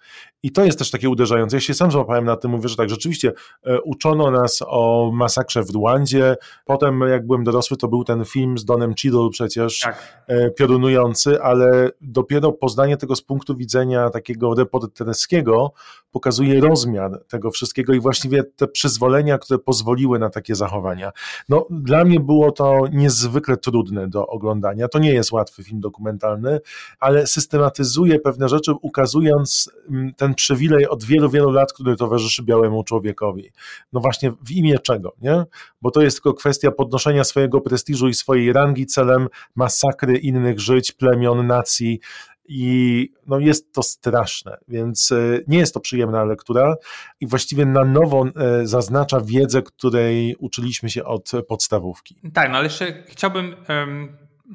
I 0.45 0.53
to 0.53 0.65
jest 0.65 0.79
też 0.79 0.91
takie 0.91 1.09
uderzające. 1.09 1.57
Ja 1.57 1.61
się 1.61 1.75
sam 1.75 1.91
złapałem 1.91 2.25
na 2.25 2.37
tym, 2.37 2.51
mówię, 2.51 2.69
że 2.69 2.77
tak, 2.77 2.91
rzeczywiście 2.91 3.33
e, 3.63 3.81
uczono 3.81 4.31
nas 4.31 4.63
o 4.67 5.11
masakrze 5.15 5.63
w 5.63 5.71
Rwandzie. 5.71 6.37
Potem, 6.65 7.01
jak 7.01 7.27
byłem 7.27 7.45
dorosły, 7.45 7.77
to 7.77 7.89
był 7.89 8.05
ten 8.05 8.25
film 8.25 8.59
z 8.59 8.65
Donem 8.65 8.95
Cheadle 9.03 9.29
przecież, 9.31 9.81
tak. 9.81 10.25
E, 10.27 10.51
piorunujący, 10.51 11.43
ale 11.43 11.91
dopiero 12.01 12.53
poznanie 12.53 12.97
tego 12.97 13.17
z 13.17 13.23
punktu 13.23 13.57
widzenia 13.57 14.11
takiego 14.11 14.55
reporterskiego 14.55 15.73
pokazuje 16.14 16.61
rozmiar 16.61 17.25
tego 17.28 17.50
wszystkiego 17.50 17.92
i 17.92 18.00
właściwie 18.00 18.44
te 18.44 18.68
przyzwolenia, 18.68 19.38
które 19.38 19.59
pozwoliły 19.59 20.18
na 20.18 20.30
takie 20.30 20.54
zachowania. 20.54 21.12
No, 21.49 21.66
dla 21.71 22.04
mnie 22.04 22.21
było 22.21 22.52
to 22.52 22.80
niezwykle 22.92 23.56
trudne 23.56 24.09
do 24.09 24.26
oglądania. 24.26 24.88
To 24.88 24.99
nie 24.99 25.12
jest 25.12 25.33
łatwy 25.33 25.64
film 25.64 25.80
dokumentalny, 25.80 26.61
ale 27.00 27.26
systematyzuje 27.26 28.21
pewne 28.21 28.49
rzeczy, 28.49 28.73
ukazując 28.83 29.71
mm, 29.90 30.14
ten 30.14 30.35
przywilej 30.35 30.88
od 30.88 31.04
wielu, 31.04 31.30
wielu 31.30 31.50
lat, 31.50 31.73
który 31.73 31.97
towarzyszy 31.97 32.42
białemu 32.42 32.85
człowiekowi. 32.85 33.50
No 33.92 34.00
właśnie 34.00 34.30
w 34.30 34.50
imię 34.50 34.78
czego, 34.78 35.12
nie? 35.23 35.44
Bo 35.83 35.90
to 35.90 36.02
jest 36.02 36.16
tylko 36.16 36.35
kwestia 36.35 36.71
podnoszenia 36.71 37.25
swojego 37.25 37.61
prestiżu 37.61 38.09
i 38.09 38.14
swojej 38.14 38.52
rangi 38.52 38.87
celem 38.87 39.28
masakry 39.54 40.18
innych 40.18 40.61
żyć, 40.61 40.92
plemion, 40.92 41.47
nacji, 41.47 42.00
i 42.49 43.13
no 43.27 43.39
jest 43.39 43.73
to 43.73 43.83
straszne, 43.83 44.59
więc 44.69 45.13
e, 45.13 45.17
nie 45.49 45.59
jest 45.59 45.75
to 45.75 45.81
przyjemna 45.81 46.25
lektura 46.25 46.77
i 47.21 47.27
właściwie 47.27 47.67
na 47.67 47.85
nowo 47.85 48.25
e, 48.27 48.67
zaznacza 48.67 49.21
wiedzę, 49.21 49.63
której 49.63 50.37
uczyliśmy 50.39 50.91
się 50.91 51.05
od 51.05 51.31
podstawówki. 51.49 52.17
Tak, 52.35 52.51
no 52.51 52.57
ale 52.57 52.65
jeszcze 52.65 53.05
chciałbym 53.07 53.57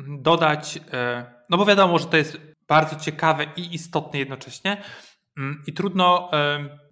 dodać, 0.07 0.79
e, 0.91 1.25
no 1.49 1.57
bo 1.57 1.65
wiadomo, 1.65 1.99
że 1.99 2.05
to 2.05 2.17
jest 2.17 2.37
bardzo 2.67 2.95
ciekawe 2.95 3.45
i 3.55 3.75
istotne 3.75 4.19
jednocześnie 4.19 4.83
um, 5.37 5.63
i 5.67 5.73
trudno 5.73 6.31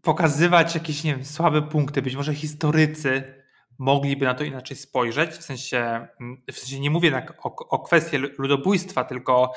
pokazywać 0.01 0.75
jakieś, 0.75 1.03
nie 1.03 1.15
wiem, 1.15 1.25
słabe 1.25 1.61
punkty. 1.61 2.01
Być 2.01 2.15
może 2.15 2.33
historycy 2.33 3.36
mogliby 3.79 4.25
na 4.25 4.33
to 4.33 4.43
inaczej 4.43 4.77
spojrzeć, 4.77 5.31
w 5.31 5.43
sensie, 5.43 6.07
mm, 6.21 6.41
w 6.51 6.59
sensie 6.59 6.79
nie 6.79 6.89
mówię 6.89 7.11
tak 7.11 7.45
o, 7.45 7.55
o 7.55 7.79
kwestię 7.79 8.17
ludobójstwa, 8.37 9.03
tylko 9.03 9.51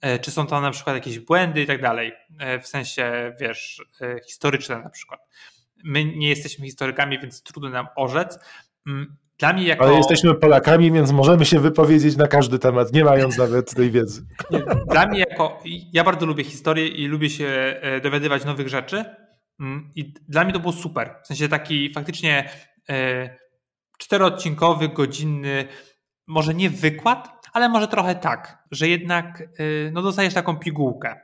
e, 0.00 0.18
czy 0.18 0.30
są 0.30 0.46
tam 0.46 0.62
na 0.62 0.70
przykład 0.70 0.96
jakieś 0.96 1.18
błędy 1.18 1.62
i 1.62 1.66
tak 1.66 1.82
dalej, 1.82 2.12
e, 2.38 2.60
w 2.60 2.66
sensie, 2.66 3.34
wiesz, 3.40 3.84
e, 4.00 4.20
historyczne 4.26 4.78
na 4.82 4.90
przykład. 4.90 5.20
My 5.84 6.04
nie 6.04 6.28
jesteśmy 6.28 6.66
historykami, 6.66 7.18
więc 7.18 7.42
trudno 7.42 7.70
nam 7.70 7.86
orzec. 7.96 8.38
Mm, 8.86 9.16
dla 9.38 9.52
mnie 9.52 9.64
jako... 9.64 9.84
Ale 9.84 9.94
jesteśmy 9.94 10.34
Polakami, 10.34 10.92
więc 10.92 11.12
możemy 11.12 11.44
się 11.44 11.60
wypowiedzieć 11.60 12.16
na 12.16 12.28
każdy 12.28 12.58
temat, 12.58 12.92
nie 12.92 13.04
mając 13.04 13.38
nawet 13.38 13.74
tej 13.74 13.90
wiedzy. 13.90 14.26
Dla 14.90 15.06
mnie 15.06 15.18
jako... 15.18 15.62
Ja 15.92 16.04
bardzo 16.04 16.26
lubię 16.26 16.44
historię 16.44 16.88
i 16.88 17.06
lubię 17.06 17.30
się 17.30 17.80
dowiadywać 18.02 18.44
nowych 18.44 18.68
rzeczy 18.68 19.04
mm, 19.60 19.90
i 19.94 20.12
dla 20.28 20.44
mnie 20.44 20.52
to 20.52 20.60
było 20.60 20.72
super. 20.72 21.14
W 21.22 21.26
sensie 21.26 21.48
taki 21.48 21.92
faktycznie 21.92 22.50
czteroodcinkowy, 23.98 24.88
godzinny, 24.88 25.68
może 26.26 26.54
nie 26.54 26.70
wykład, 26.70 27.48
ale 27.52 27.68
może 27.68 27.88
trochę 27.88 28.14
tak, 28.14 28.64
że 28.70 28.88
jednak 28.88 29.42
y, 29.60 29.90
no, 29.94 30.02
dostajesz 30.02 30.34
taką 30.34 30.56
pigułkę. 30.56 31.20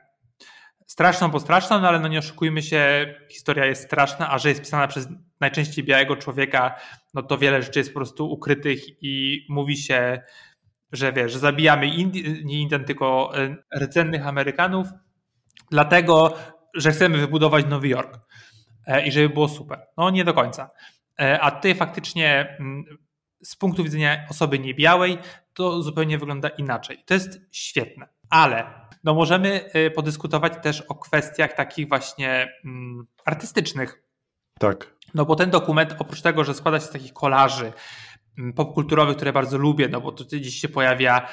Straszną, 0.87 1.31
bo 1.31 1.39
straszną, 1.39 1.79
no 1.79 1.87
ale 1.87 1.99
no 1.99 2.07
nie 2.07 2.19
oszukujmy 2.19 2.61
się, 2.61 3.13
historia 3.29 3.65
jest 3.65 3.83
straszna, 3.83 4.31
a 4.31 4.37
że 4.37 4.49
jest 4.49 4.61
pisana 4.61 4.87
przez 4.87 5.07
najczęściej 5.39 5.83
białego 5.83 6.15
człowieka, 6.15 6.75
no 7.13 7.23
to 7.23 7.37
wiele 7.37 7.61
rzeczy 7.61 7.79
jest 7.79 7.93
po 7.93 7.99
prostu 7.99 8.31
ukrytych 8.31 9.03
i 9.03 9.45
mówi 9.49 9.77
się, 9.77 10.21
że 10.91 11.13
wiesz, 11.13 11.31
że 11.31 11.39
zabijamy 11.39 11.87
Indi 11.87 12.45
nie 12.45 12.61
Indian, 12.61 12.85
tylko 12.85 13.31
y, 13.39 13.79
rdzennych 13.79 14.27
Amerykanów, 14.27 14.87
dlatego, 15.71 16.33
że 16.73 16.91
chcemy 16.91 17.17
wybudować 17.17 17.65
Nowy 17.65 17.87
Jork 17.87 18.19
e, 18.87 19.07
i 19.07 19.11
żeby 19.11 19.29
było 19.29 19.47
super. 19.47 19.79
No 19.97 20.09
nie 20.09 20.25
do 20.25 20.33
końca. 20.33 20.69
E, 21.21 21.39
a 21.39 21.51
tutaj 21.51 21.75
faktycznie 21.75 22.57
mm, 22.59 22.97
z 23.43 23.55
punktu 23.55 23.83
widzenia 23.83 24.25
osoby 24.29 24.59
niebiałej 24.59 25.17
to 25.53 25.83
zupełnie 25.83 26.17
wygląda 26.17 26.49
inaczej. 26.49 27.03
To 27.05 27.13
jest 27.13 27.39
świetne, 27.51 28.07
ale 28.29 28.63
no 29.03 29.13
możemy 29.13 29.71
e, 29.73 29.91
podyskutować 29.91 30.53
też 30.63 30.81
o 30.81 30.95
kwestiach 30.95 31.53
takich 31.53 31.89
właśnie 31.89 32.53
mm, 32.65 33.07
artystycznych. 33.25 34.03
Tak. 34.59 34.93
No 35.13 35.25
bo 35.25 35.35
ten 35.35 35.49
dokument, 35.49 35.95
oprócz 35.99 36.21
tego, 36.21 36.43
że 36.43 36.53
składa 36.53 36.79
się 36.79 36.85
z 36.85 36.91
takich 36.91 37.13
kolaży 37.13 37.73
mm, 38.37 38.53
popkulturowych, 38.53 39.15
które 39.15 39.33
bardzo 39.33 39.57
lubię, 39.57 39.87
no 39.87 40.01
bo 40.01 40.11
tutaj 40.11 40.41
dziś 40.41 40.55
się 40.55 40.69
pojawia 40.69 41.27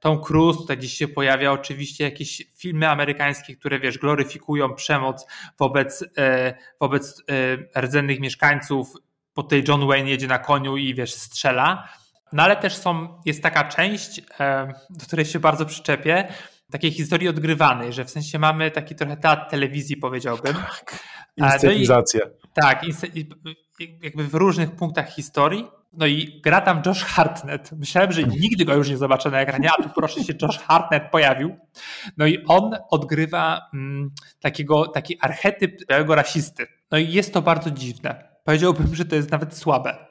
Tom 0.00 0.22
Cruise, 0.22 0.58
tutaj 0.58 0.76
gdzieś 0.78 0.92
się 0.92 1.08
pojawia 1.08 1.52
oczywiście 1.52 2.04
jakieś 2.04 2.42
filmy 2.56 2.88
amerykańskie, 2.88 3.56
które 3.56 3.80
wiesz, 3.80 3.98
gloryfikują 3.98 4.74
przemoc 4.74 5.26
wobec, 5.58 6.04
e, 6.18 6.54
wobec 6.80 7.22
e, 7.74 7.80
rdzennych 7.80 8.20
mieszkańców. 8.20 8.92
Po 9.34 9.42
tej 9.42 9.64
John 9.68 9.86
Wayne 9.86 10.10
jedzie 10.10 10.26
na 10.26 10.38
koniu 10.38 10.76
i 10.76 10.94
wiesz, 10.94 11.14
strzela. 11.14 11.88
No 12.32 12.42
ale 12.42 12.56
też 12.56 12.76
są, 12.76 13.20
jest 13.26 13.42
taka 13.42 13.64
część, 13.64 14.22
do 14.90 15.06
której 15.06 15.24
się 15.24 15.38
bardzo 15.38 15.66
przyczepię, 15.66 16.28
takiej 16.70 16.90
historii 16.90 17.28
odgrywanej, 17.28 17.92
że 17.92 18.04
w 18.04 18.10
sensie 18.10 18.38
mamy 18.38 18.70
taki 18.70 18.94
trochę 18.94 19.16
teatr 19.16 19.50
telewizji, 19.50 19.96
powiedziałbym. 19.96 20.54
Tak. 20.54 20.98
Inscenizacja. 21.36 22.20
No 22.24 22.30
i, 22.34 22.62
tak, 22.62 22.82
jakby 24.02 24.24
w 24.24 24.34
różnych 24.34 24.70
punktach 24.70 25.14
historii. 25.14 25.68
No 25.92 26.06
i 26.06 26.40
gra 26.44 26.60
tam 26.60 26.82
Josh 26.86 27.04
Hartnett. 27.04 27.72
Myślałem, 27.72 28.12
że 28.12 28.22
nigdy 28.22 28.64
go 28.64 28.74
już 28.74 28.88
nie 28.88 28.96
zobaczę 28.96 29.30
na 29.30 29.40
ekranie, 29.40 29.70
a 29.78 29.82
tu 29.82 29.88
proszę 29.94 30.24
się 30.24 30.32
Josh 30.42 30.58
Hartnett 30.58 31.10
pojawił. 31.10 31.56
No 32.16 32.26
i 32.26 32.44
on 32.44 32.76
odgrywa 32.90 33.70
mm, 33.74 34.10
takiego, 34.40 34.86
taki 34.86 35.18
archetyp 35.20 35.86
białego 35.88 36.14
rasisty. 36.14 36.66
No 36.90 36.98
i 36.98 37.12
jest 37.12 37.34
to 37.34 37.42
bardzo 37.42 37.70
dziwne. 37.70 38.28
Powiedziałbym, 38.44 38.94
że 38.94 39.04
to 39.04 39.16
jest 39.16 39.30
nawet 39.30 39.56
słabe. 39.56 40.06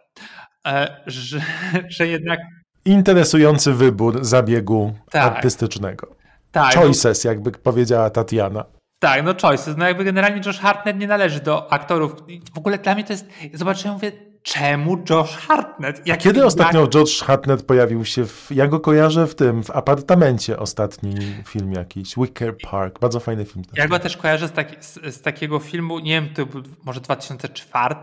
E, 0.67 1.01
że, 1.05 1.41
że 1.87 2.07
jednak... 2.07 2.39
Interesujący 2.85 3.73
wybór 3.73 4.25
zabiegu 4.25 4.93
tak. 5.11 5.23
artystycznego. 5.23 6.15
Tak, 6.51 6.75
Choices, 6.75 7.23
no... 7.23 7.31
jakby 7.31 7.51
powiedziała 7.51 8.09
Tatiana. 8.09 8.65
Tak, 8.99 9.23
no 9.23 9.33
choices. 9.41 9.77
No 9.77 9.85
jakby 9.85 10.03
generalnie 10.03 10.41
Josh 10.45 10.59
Hartnett 10.59 10.99
nie 10.99 11.07
należy 11.07 11.39
do 11.39 11.71
aktorów. 11.71 12.15
W 12.53 12.57
ogóle 12.57 12.77
dla 12.77 12.95
mnie 12.95 13.03
to 13.03 13.13
jest, 13.13 13.25
zobaczyłem, 13.53 13.93
mówię, 13.93 14.11
czemu 14.47 15.03
Josh 15.09 15.37
Hartnett? 15.37 16.07
Jak, 16.07 16.19
Kiedy 16.19 16.39
jak... 16.39 16.47
ostatnio 16.47 16.87
Josh 16.93 17.21
Hartnett 17.23 17.63
pojawił 17.63 18.05
się 18.05 18.25
w, 18.25 18.47
ja 18.51 18.67
go 18.67 18.79
kojarzę 18.79 19.27
w 19.27 19.35
tym, 19.35 19.63
w 19.63 19.69
apartamencie 19.69 20.59
ostatni 20.59 21.15
film 21.47 21.73
jakiś, 21.73 22.15
Wicker 22.17 22.57
Park, 22.57 22.99
bardzo 22.99 23.19
fajny 23.19 23.45
film. 23.45 23.65
Ja 23.73 23.87
go 23.87 23.99
też 23.99 24.17
kojarzę 24.17 24.47
z, 24.47 24.51
taki, 24.51 24.75
z, 24.79 25.15
z, 25.15 25.21
takiego 25.21 25.59
filmu, 25.59 25.99
nie 25.99 26.11
wiem, 26.11 26.33
to 26.33 26.45
był 26.45 26.63
może 26.85 27.01
2004, 27.01 27.95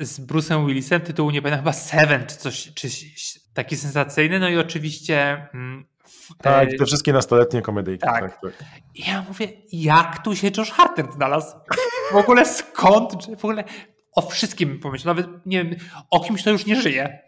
z 0.00 0.20
Bruce'em 0.20 0.66
Willisem, 0.66 1.00
tytułu 1.00 1.30
nie 1.30 1.42
pamiętam, 1.42 1.60
chyba 1.60 1.72
Seven, 1.72 2.26
czy 2.26 2.36
coś, 2.36 2.72
czy 2.74 2.88
taki 3.54 3.76
sensacyjny, 3.76 4.38
no 4.38 4.48
i 4.48 4.58
oczywiście 4.58 5.48
mm, 5.54 5.84
Tak, 6.42 6.68
e, 6.68 6.76
te 6.76 6.86
wszystkie 6.86 7.12
nastoletnie 7.12 7.62
komedyjki. 7.62 8.06
tak. 8.06 8.20
Tak, 8.20 8.40
tak. 8.40 8.52
Ja 8.94 9.24
mówię, 9.28 9.48
jak 9.72 10.22
tu 10.22 10.36
się 10.36 10.50
Josh 10.56 10.70
Hartnett 10.70 11.12
znalazł? 11.12 11.56
W 12.12 12.16
ogóle 12.16 12.46
skąd? 12.46 13.12
W 13.38 13.44
ogóle 13.44 13.64
o 14.18 14.22
wszystkim 14.22 14.80
pomyślał. 14.80 15.14
Nawet 15.14 15.46
nie 15.46 15.64
wiem, 15.64 15.76
o 16.10 16.20
kimś, 16.20 16.40
kto 16.40 16.50
już 16.50 16.66
nie 16.66 16.76
żyje. 16.76 17.18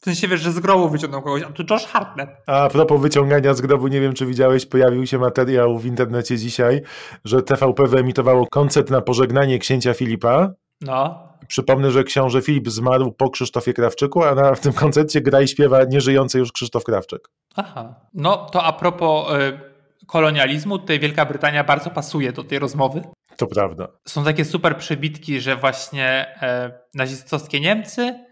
W 0.00 0.04
sensie 0.04 0.28
wiesz, 0.28 0.40
że 0.40 0.52
z 0.52 0.60
grobu 0.60 0.88
wyciągnął 0.88 1.22
kogoś, 1.22 1.42
a 1.42 1.50
tu 1.50 1.62
Josh 1.70 1.86
Hartnett. 1.86 2.30
A 2.46 2.68
propos 2.68 3.00
wyciągania 3.00 3.54
z 3.54 3.60
grobu, 3.60 3.88
nie 3.88 4.00
wiem 4.00 4.12
czy 4.12 4.26
widziałeś, 4.26 4.66
pojawił 4.66 5.06
się 5.06 5.18
materiał 5.18 5.78
w 5.78 5.86
internecie 5.86 6.38
dzisiaj, 6.38 6.82
że 7.24 7.42
TVP 7.42 7.86
wyemitowało 7.86 8.46
koncert 8.46 8.90
na 8.90 9.00
pożegnanie 9.00 9.58
księcia 9.58 9.94
Filipa. 9.94 10.50
No. 10.80 11.28
Przypomnę, 11.48 11.90
że 11.90 12.04
książę 12.04 12.42
Filip 12.42 12.68
zmarł 12.68 13.12
po 13.12 13.30
Krzysztofie 13.30 13.72
Krawczyku, 13.72 14.22
a 14.22 14.34
na, 14.34 14.54
w 14.54 14.60
tym 14.60 14.72
koncercie 14.72 15.20
gra 15.20 15.42
i 15.42 15.48
śpiewa 15.48 15.84
nieżyjący 15.84 16.38
już 16.38 16.52
Krzysztof 16.52 16.84
Krawczyk. 16.84 17.28
Aha. 17.56 17.94
No 18.14 18.36
to 18.36 18.62
a 18.62 18.72
propos 18.72 19.32
y, 19.32 20.06
kolonializmu, 20.06 20.78
tutaj 20.78 21.00
Wielka 21.00 21.24
Brytania 21.26 21.64
bardzo 21.64 21.90
pasuje 21.90 22.32
do 22.32 22.44
tej 22.44 22.58
rozmowy. 22.58 23.02
To 23.42 23.46
prawda. 23.46 23.88
Są 24.08 24.24
takie 24.24 24.44
super 24.44 24.76
przebitki, 24.76 25.40
że 25.40 25.56
właśnie 25.56 26.34
e, 26.42 26.72
nazistowskie 26.94 27.60
Niemcy 27.60 28.24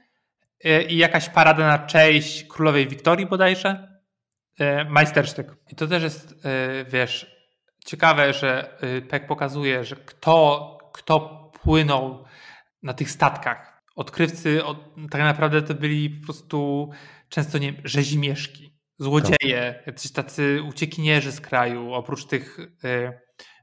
e, 0.65 0.83
i 0.83 0.97
jakaś 0.97 1.29
parada 1.29 1.67
na 1.67 1.79
cześć 1.79 2.45
królowej 2.45 2.89
Wiktorii 2.89 3.27
bodajże. 3.27 4.01
E, 4.59 4.85
majstersztyk. 4.85 5.57
I 5.73 5.75
to 5.75 5.87
też 5.87 6.03
jest, 6.03 6.35
wiesz, 6.89 7.37
ciekawe, 7.87 8.33
że 8.33 8.79
Peck 9.09 9.27
pokazuje, 9.27 9.85
że 9.85 9.97
kto, 9.97 10.79
kto 10.93 11.21
płynął 11.63 12.25
na 12.83 12.95
tych 12.95 13.11
statkach. 13.11 13.83
Odkrywcy 13.97 14.65
od, 14.65 14.79
tak 15.11 15.21
naprawdę 15.21 15.63
to 15.63 15.75
byli 15.75 16.11
po 16.11 16.25
prostu 16.25 16.91
często 17.29 17.59
nie 17.59 17.73
rzezimieszki, 17.85 18.81
złodzieje, 18.99 19.83
jacyś 19.87 20.13
tacy 20.13 20.63
uciekinierzy 20.69 21.33
z 21.33 21.41
kraju, 21.41 21.93
oprócz 21.93 22.27
tych 22.27 22.59
e, 22.85 23.21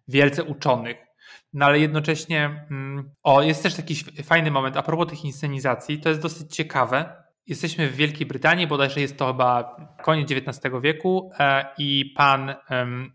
wielce 0.08 0.44
uczonych. 0.44 1.07
No 1.54 1.66
ale 1.66 1.80
jednocześnie, 1.80 2.66
mm, 2.72 3.12
o, 3.24 3.42
jest 3.42 3.64
też 3.64 3.76
taki 3.76 3.96
fajny 4.24 4.52
moment 4.52 4.78
a 4.78 4.82
propos 4.84 5.08
tych 5.08 5.26
inscenizacji, 5.26 6.00
to 6.00 6.10
jest 6.10 6.22
dosyć 6.22 6.56
ciekawe. 6.56 7.24
Jesteśmy 7.48 7.90
w 7.90 7.96
Wielkiej 7.96 8.28
Brytanii, 8.28 8.68
bodajże 8.68 9.02
jest 9.02 9.18
to 9.18 9.28
chyba 9.28 9.76
koniec 10.04 10.32
XIX 10.32 10.76
wieku 10.82 11.32
e, 11.40 11.66
i 11.78 12.14
pan, 12.16 12.56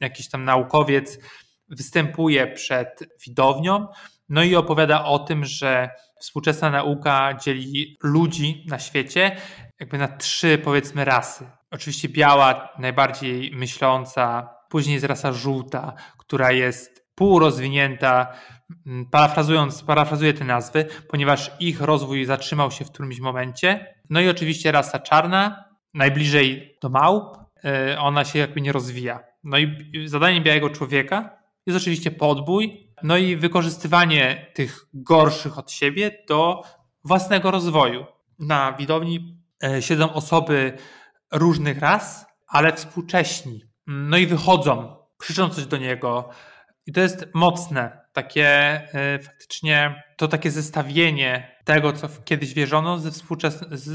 jakiś 0.01 0.29
tam 0.29 0.45
naukowiec 0.45 1.19
występuje 1.69 2.47
przed 2.47 3.17
widownią, 3.27 3.87
no 4.29 4.43
i 4.43 4.57
opowiada 4.57 5.05
o 5.05 5.19
tym, 5.19 5.45
że 5.45 5.91
współczesna 6.21 6.71
nauka 6.71 7.35
dzieli 7.35 7.97
ludzi 8.03 8.65
na 8.69 8.79
świecie 8.79 9.37
jakby 9.83 9.99
na 9.99 10.09
trzy 10.09 10.59
powiedzmy 10.59 11.05
rasy. 11.05 11.51
Oczywiście 11.71 12.09
biała, 12.09 12.69
najbardziej 12.79 13.53
myśląca, 13.55 14.49
później 14.69 14.95
jest 14.95 15.07
rasa 15.07 15.33
żółta, 15.33 15.95
która 16.19 16.53
jest 16.53 17.02
półrozwinięta, 17.15 18.33
mm, 18.87 19.07
parafrazując, 19.07 19.83
parafrazuję 19.83 20.35
te 20.35 20.45
nazwy, 20.45 20.87
ponieważ 21.09 21.51
ich 21.61 21.81
rozwój 21.81 22.25
zatrzymał 22.25 22.71
się 22.71 22.85
w 22.85 22.93
którymś 22.93 23.21
momencie. 23.21 23.95
No 24.11 24.21
i 24.21 24.29
oczywiście 24.29 24.73
rasa 24.73 24.99
czarna, 24.99 25.65
najbliżej 25.95 26.79
do 26.83 26.89
małp, 26.89 27.37
y, 27.95 27.99
ona 27.99 28.25
się 28.25 28.39
jakby 28.39 28.61
nie 28.61 28.73
rozwija. 28.73 29.21
No 29.45 29.59
i 29.59 29.77
zadaniem 30.07 30.45
białego 30.45 30.71
człowieka 30.71 31.39
jest 31.67 31.79
oczywiście 31.79 32.11
podbój, 32.11 32.93
no 33.03 33.17
i 33.17 33.37
wykorzystywanie 33.37 34.47
tych 34.55 34.87
gorszych 34.95 35.59
od 35.59 35.71
siebie 35.71 36.25
do 36.29 36.63
własnego 37.05 37.51
rozwoju. 37.51 38.07
Na 38.39 38.73
widowni 38.73 39.39
e, 39.65 39.83
siedzą 39.83 40.13
osoby 40.13 40.79
różnych 41.33 41.79
ras, 41.79 42.27
ale 42.49 42.73
współcześni. 42.73 43.61
No 43.87 44.17
i 44.17 44.27
wychodzą, 44.27 44.97
krzyczą 45.19 45.49
coś 45.49 45.67
do 45.67 45.77
niego. 45.77 46.29
I 46.87 46.93
to 46.93 47.01
jest 47.01 47.27
mocne, 47.35 48.03
takie 48.13 48.49
e, 48.95 49.19
faktycznie 49.19 50.03
to 50.17 50.29
takie 50.29 50.51
zestawienie 50.51 51.57
tego, 51.65 51.93
co 51.93 52.09
kiedyś 52.25 52.55
wierzono 52.55 52.99
ze, 52.99 53.11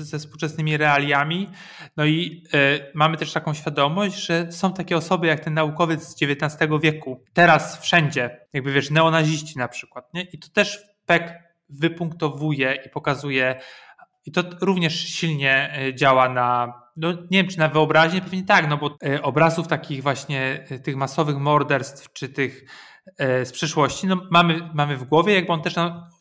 ze 0.03 0.19
współczesnymi 0.19 0.77
realiami. 0.77 1.49
No 1.97 2.05
i 2.05 2.43
e, 2.53 2.57
mamy 2.93 3.17
też 3.17 3.33
taką 3.33 3.53
świadomość, 3.53 4.25
że 4.25 4.51
są 4.51 4.73
takie 4.73 4.97
osoby 4.97 5.27
jak 5.27 5.39
ten 5.39 5.53
naukowiec 5.53 6.03
z 6.03 6.23
XIX 6.23 6.69
wieku. 6.81 7.23
Teraz 7.33 7.81
wszędzie, 7.81 8.39
jakby 8.53 8.71
wiesz, 8.73 8.91
neonaziści 8.91 9.57
na 9.57 9.67
przykład. 9.67 10.13
Nie? 10.13 10.21
I 10.21 10.39
to 10.39 10.49
też 10.49 10.79
Peck 11.05 11.33
wypunktowuje 11.69 12.77
i 12.85 12.89
pokazuje, 12.89 13.59
i 14.25 14.31
to 14.31 14.43
również 14.61 14.93
silnie 14.93 15.73
e, 15.77 15.95
działa 15.95 16.29
na, 16.29 16.73
no 16.97 17.11
nie 17.11 17.37
wiem 17.43 17.47
czy 17.47 17.59
na 17.59 17.67
wyobraźnię, 17.67 18.21
pewnie 18.21 18.43
tak, 18.43 18.69
no 18.69 18.77
bo 18.77 18.97
e, 19.05 19.21
obrazów 19.21 19.67
takich 19.67 20.03
właśnie 20.03 20.65
e, 20.69 20.79
tych 20.79 20.95
masowych 20.95 21.37
morderstw, 21.37 22.13
czy 22.13 22.29
tych 22.29 22.65
e, 23.17 23.45
z 23.45 23.51
przyszłości, 23.51 24.07
no 24.07 24.21
mamy, 24.31 24.69
mamy 24.73 24.97
w 24.97 25.03
głowie, 25.03 25.33
jakby 25.33 25.53
on 25.53 25.61
też 25.61 25.75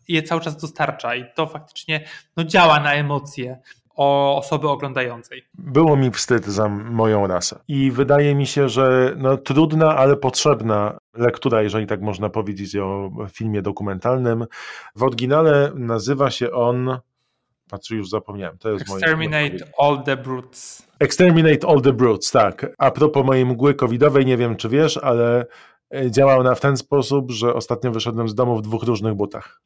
je 0.09 0.23
cały 0.23 0.41
czas 0.41 0.57
dostarcza 0.57 1.15
i 1.15 1.25
to 1.35 1.47
faktycznie 1.47 2.05
no, 2.37 2.45
działa 2.45 2.81
na 2.81 2.93
emocje 2.93 3.61
o 3.97 4.37
osoby 4.37 4.69
oglądającej. 4.69 5.43
Było 5.55 5.97
mi 5.97 6.11
wstyd 6.11 6.47
za 6.47 6.69
moją 6.69 7.27
rasę. 7.27 7.59
I 7.69 7.91
wydaje 7.91 8.35
mi 8.35 8.47
się, 8.47 8.69
że 8.69 9.15
no, 9.17 9.37
trudna, 9.37 9.97
ale 9.97 10.17
potrzebna 10.17 10.99
lektura, 11.15 11.63
jeżeli 11.63 11.87
tak 11.87 12.01
można 12.01 12.29
powiedzieć 12.29 12.77
o 12.77 13.11
filmie 13.33 13.63
dokumentalnym. 13.63 14.47
W 14.97 15.03
oryginale 15.03 15.73
nazywa 15.75 16.31
się 16.31 16.51
on. 16.53 16.99
Patrzę, 17.71 17.95
już 17.97 18.09
zapomniałem. 18.09 18.59
To 18.59 18.71
jest 18.71 18.89
moje- 18.89 18.99
Exterminate 19.03 19.57
all 19.79 20.03
the 20.03 20.17
brutes. 20.17 20.87
Exterminate 21.01 21.69
all 21.69 21.81
the 21.81 21.93
brutes, 21.93 22.31
tak. 22.31 22.67
A 22.79 22.91
propos 22.91 23.27
mojej 23.27 23.47
mgły 23.47 23.75
covidowej, 23.75 24.27
nie 24.27 24.37
wiem 24.37 24.57
czy 24.57 24.69
wiesz, 24.69 24.97
ale 24.97 25.47
e, 25.95 26.11
działa 26.11 26.37
ona 26.37 26.55
w 26.55 26.61
ten 26.61 26.77
sposób, 26.77 27.31
że 27.31 27.55
ostatnio 27.55 27.91
wyszedłem 27.91 28.29
z 28.29 28.35
domu 28.35 28.57
w 28.57 28.63
dwóch 28.63 28.83
różnych 28.83 29.15
butach. 29.15 29.61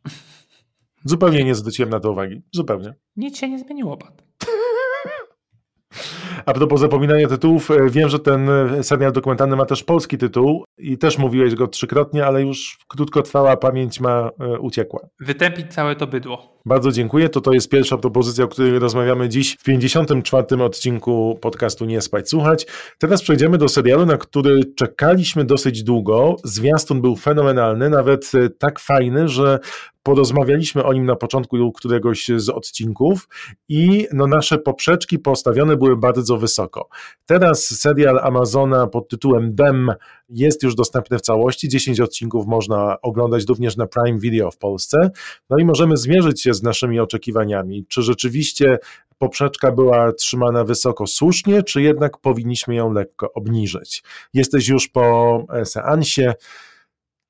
Zupełnie 1.04 1.44
nie 1.44 1.54
zwróciłem 1.54 1.90
na 1.90 2.00
to 2.00 2.10
uwagi. 2.10 2.42
Zupełnie. 2.52 2.94
Nic 3.16 3.38
się 3.38 3.48
nie 3.48 3.58
zmieniło, 3.58 3.96
Pat. 3.96 4.22
A 6.46 6.52
propos 6.52 6.80
zapominania 6.80 7.28
tytułów, 7.28 7.70
e, 7.70 7.90
wiem, 7.90 8.08
że 8.08 8.18
ten 8.18 8.50
e, 8.50 8.82
serial 8.82 9.12
dokumentalny 9.12 9.56
ma 9.56 9.66
też 9.66 9.84
polski 9.84 10.18
tytuł 10.18 10.64
i 10.78 10.98
też 10.98 11.18
mówiłeś 11.18 11.54
go 11.54 11.68
trzykrotnie, 11.68 12.26
ale 12.26 12.42
już 12.42 12.78
krótkotrwała 12.88 13.56
pamięć 13.56 14.00
ma 14.00 14.30
e, 14.40 14.58
uciekła. 14.58 15.00
Wytępić 15.20 15.74
całe 15.74 15.96
to 15.96 16.06
bydło. 16.06 16.60
Bardzo 16.66 16.92
dziękuję. 16.92 17.28
To 17.28 17.40
to 17.40 17.52
jest 17.52 17.68
pierwsza 17.68 17.96
propozycja, 17.96 18.44
o 18.44 18.48
której 18.48 18.78
rozmawiamy 18.78 19.28
dziś 19.28 19.56
w 19.60 19.64
54. 19.64 20.62
odcinku 20.62 21.38
podcastu 21.40 21.84
Nie 21.84 22.00
Spać 22.00 22.28
Słuchać. 22.28 22.66
Teraz 22.98 23.22
przejdziemy 23.22 23.58
do 23.58 23.68
serialu, 23.68 24.06
na 24.06 24.16
który 24.16 24.60
czekaliśmy 24.74 25.44
dosyć 25.44 25.82
długo. 25.82 26.36
Zwiastun 26.44 27.00
był 27.00 27.16
fenomenalny, 27.16 27.90
nawet 27.90 28.32
tak 28.58 28.80
fajny, 28.80 29.28
że 29.28 29.58
porozmawialiśmy 30.02 30.84
o 30.84 30.92
nim 30.92 31.06
na 31.06 31.16
początku 31.16 31.72
któregoś 31.72 32.28
z 32.36 32.48
odcinków 32.48 33.28
i 33.68 34.06
no, 34.12 34.26
nasze 34.26 34.58
poprzeczki 34.58 35.18
postawione 35.18 35.76
były 35.76 35.96
bardzo 35.96 36.38
wysoko. 36.38 36.88
Teraz 37.26 37.66
serial 37.66 38.18
Amazona 38.18 38.86
pod 38.86 39.08
tytułem 39.08 39.54
Dem 39.54 39.92
jest 40.28 40.62
już 40.62 40.74
dostępny 40.74 41.18
w 41.18 41.20
całości. 41.20 41.68
10 41.68 42.00
odcinków 42.00 42.46
można 42.46 43.00
oglądać 43.02 43.44
również 43.48 43.76
na 43.76 43.86
Prime 43.86 44.18
Video 44.18 44.50
w 44.50 44.58
Polsce. 44.58 45.10
No 45.50 45.58
i 45.58 45.64
możemy 45.64 45.96
zmierzyć 45.96 46.42
się 46.42 46.54
z 46.54 46.62
naszymi 46.62 47.00
oczekiwaniami. 47.00 47.86
Czy 47.88 48.02
rzeczywiście 48.02 48.78
poprzeczka 49.18 49.72
była 49.72 50.12
trzymana 50.12 50.64
wysoko 50.64 51.06
słusznie, 51.06 51.62
czy 51.62 51.82
jednak 51.82 52.18
powinniśmy 52.18 52.74
ją 52.74 52.92
lekko 52.92 53.32
obniżyć? 53.32 54.02
Jesteś 54.34 54.68
już 54.68 54.88
po 54.88 55.44
e, 55.52 55.64
seansie. 55.64 56.34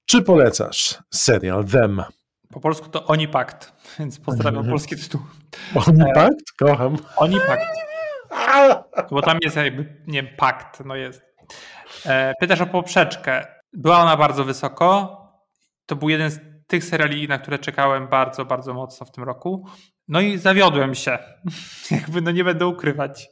Czy 0.07 0.23
polecasz 0.23 0.99
serial 1.11 1.65
Them? 1.65 2.03
Po 2.53 2.61
polsku 2.61 2.89
to 2.89 3.07
Oni 3.07 3.29
Pakt, 3.29 3.73
więc 3.99 4.21
pozdrawiam 4.21 4.69
polski 4.69 4.97
tytuł. 4.97 5.21
Onipakt? 5.87 6.53
Kocham. 6.59 6.97
Oni 7.17 7.37
Pakt. 7.47 7.67
Bo 9.11 9.23
tam 9.23 9.39
jest 9.43 9.57
jakby, 9.57 10.03
nie 10.07 10.23
wiem, 10.23 10.37
pakt, 10.37 10.83
no 10.85 10.97
jest. 10.97 11.23
E, 12.07 12.35
pytasz 12.41 12.61
o 12.61 12.67
poprzeczkę. 12.67 13.47
Była 13.73 13.99
ona 13.99 14.17
bardzo 14.17 14.45
wysoko. 14.45 15.17
To 15.87 15.97
był 15.97 16.09
jeden 16.09 16.31
z 16.31 16.41
tych 16.67 16.85
seriali, 16.85 17.29
na 17.29 17.39
które 17.39 17.59
czekałem 17.59 18.09
bardzo, 18.09 18.45
bardzo 18.45 18.75
mocno 18.75 19.07
w 19.07 19.11
tym 19.11 19.25
roku. 19.25 19.67
No 20.09 20.21
i 20.21 20.39
zawiodłem 20.39 20.95
się. 20.95 21.19
jakby, 21.91 22.21
no 22.21 22.31
nie 22.31 22.45
będę 22.45 22.67
ukrywać. 22.67 23.29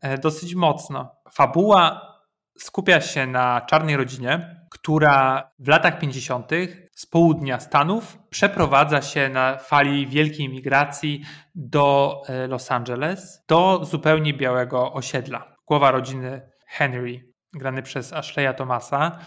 E, 0.00 0.18
dosyć 0.18 0.54
mocno. 0.54 1.16
Fabuła 1.32 2.11
skupia 2.58 3.00
się 3.00 3.26
na 3.26 3.60
czarnej 3.60 3.96
rodzinie, 3.96 4.56
która 4.70 5.50
w 5.58 5.68
latach 5.68 5.98
50. 5.98 6.50
z 6.92 7.06
południa 7.06 7.60
Stanów 7.60 8.18
przeprowadza 8.30 9.02
się 9.02 9.28
na 9.28 9.56
fali 9.56 10.06
wielkiej 10.06 10.48
migracji 10.48 11.22
do 11.54 12.22
e, 12.28 12.46
Los 12.46 12.70
Angeles, 12.70 13.44
do 13.48 13.84
zupełnie 13.84 14.34
białego 14.34 14.92
osiedla. 14.92 15.56
Głowa 15.66 15.90
rodziny 15.90 16.50
Henry, 16.66 17.32
grany 17.52 17.82
przez 17.82 18.12
Ashleya 18.12 18.54
Thomasa, 18.54 19.18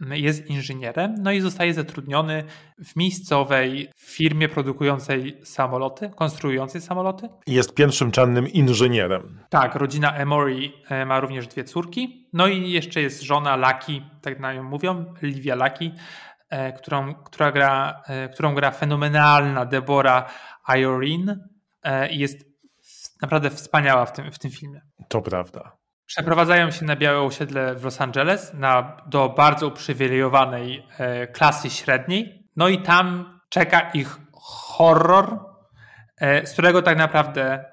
jest 0.00 0.46
inżynierem, 0.46 1.14
no 1.18 1.32
i 1.32 1.40
zostaje 1.40 1.74
zatrudniony 1.74 2.44
w 2.84 2.96
miejscowej 2.96 3.88
firmie 3.96 4.48
produkującej 4.48 5.40
samoloty, 5.44 6.10
konstruującej 6.16 6.80
samoloty. 6.80 7.28
Jest 7.46 7.74
pierwszym 7.74 8.10
czarnym 8.10 8.48
inżynierem. 8.48 9.40
Tak, 9.50 9.74
rodzina 9.74 10.14
Emory 10.14 10.72
e, 10.88 11.06
ma 11.06 11.20
również 11.20 11.46
dwie 11.46 11.64
córki. 11.64 12.28
No 12.32 12.46
i 12.46 12.70
jeszcze 12.70 13.00
jest 13.00 13.22
żona 13.22 13.56
Lucky, 13.56 14.02
tak 14.22 14.40
na 14.40 14.54
nią 14.54 14.62
mówią, 14.62 15.14
Livia 15.22 15.54
Lucky, 15.54 15.90
e, 16.50 16.72
którą, 16.72 17.14
która 17.14 17.52
gra, 17.52 18.02
e, 18.06 18.28
którą 18.28 18.54
gra 18.54 18.70
fenomenalna 18.70 19.64
Deborah 19.64 20.34
Iorin 20.68 21.36
i 22.10 22.18
jest 22.18 22.46
naprawdę 23.22 23.50
wspaniała 23.50 24.06
w 24.06 24.12
tym, 24.12 24.32
w 24.32 24.38
tym 24.38 24.50
filmie. 24.50 24.80
To 25.08 25.22
prawda. 25.22 25.76
Przeprowadzają 26.06 26.70
się 26.70 26.84
na 26.84 26.96
białe 26.96 27.20
osiedle 27.20 27.74
w 27.74 27.84
Los 27.84 28.00
Angeles 28.00 28.54
na, 28.54 28.96
do 29.06 29.28
bardzo 29.28 29.68
uprzywilejowanej 29.68 30.86
e, 30.98 31.26
klasy 31.26 31.70
średniej. 31.70 32.48
No 32.56 32.68
i 32.68 32.82
tam 32.82 33.38
czeka 33.48 33.90
ich 33.90 34.16
horror, 34.32 35.38
e, 36.20 36.46
z 36.46 36.52
którego 36.52 36.82
tak 36.82 36.98
naprawdę 36.98 37.64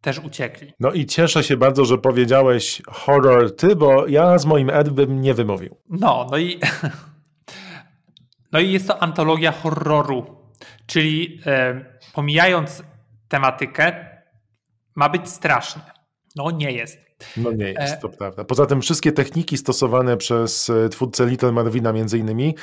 też 0.00 0.18
uciekli. 0.18 0.72
No 0.80 0.92
i 0.92 1.06
cieszę 1.06 1.44
się 1.44 1.56
bardzo, 1.56 1.84
że 1.84 1.98
powiedziałeś 1.98 2.82
horror 2.88 3.56
ty, 3.56 3.76
bo 3.76 4.06
ja 4.06 4.38
z 4.38 4.46
moim 4.46 4.70
Ed 4.70 4.88
bym 4.88 5.20
nie 5.20 5.34
wymówił. 5.34 5.76
No, 5.88 6.26
no 6.30 6.38
i, 6.38 6.60
no 8.52 8.60
i 8.60 8.72
jest 8.72 8.88
to 8.88 9.02
antologia 9.02 9.52
horroru, 9.52 10.52
czyli 10.86 11.40
e, 11.46 11.84
pomijając 12.14 12.82
tematykę, 13.28 14.08
ma 14.94 15.08
być 15.08 15.28
strasznie. 15.28 15.82
No 16.36 16.50
nie 16.50 16.72
jest. 16.72 17.07
No 17.36 17.52
nie 17.52 17.72
jest, 17.72 17.94
e... 17.94 17.96
to 17.96 18.08
prawda. 18.08 18.44
Poza 18.44 18.66
tym 18.66 18.80
wszystkie 18.80 19.12
techniki 19.12 19.56
stosowane 19.56 20.16
przez 20.16 20.70
e, 20.70 20.88
twórcę 20.88 21.26
Little 21.26 21.52
Marvina 21.52 21.92
między 21.92 22.18
innymi, 22.18 22.54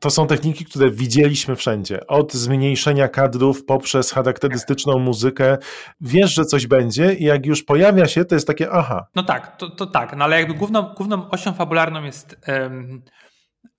to 0.00 0.10
są 0.10 0.26
techniki, 0.26 0.64
które 0.64 0.90
widzieliśmy 0.90 1.56
wszędzie. 1.56 2.06
Od 2.06 2.32
zmniejszenia 2.32 3.08
kadrów 3.08 3.64
poprzez 3.64 4.12
charakterystyczną 4.12 4.98
muzykę. 4.98 5.58
Wiesz, 6.00 6.34
że 6.34 6.44
coś 6.44 6.66
będzie 6.66 7.14
i 7.14 7.24
jak 7.24 7.46
już 7.46 7.62
pojawia 7.62 8.08
się, 8.08 8.24
to 8.24 8.34
jest 8.34 8.46
takie 8.46 8.70
aha. 8.70 9.06
No 9.14 9.22
tak, 9.22 9.56
to, 9.56 9.70
to 9.70 9.86
tak, 9.86 10.16
no 10.16 10.24
ale 10.24 10.38
jakby 10.38 10.54
główną, 10.54 10.82
główną 10.82 11.30
osią 11.30 11.52
fabularną 11.52 12.04
jest, 12.04 12.36
um, 12.48 13.02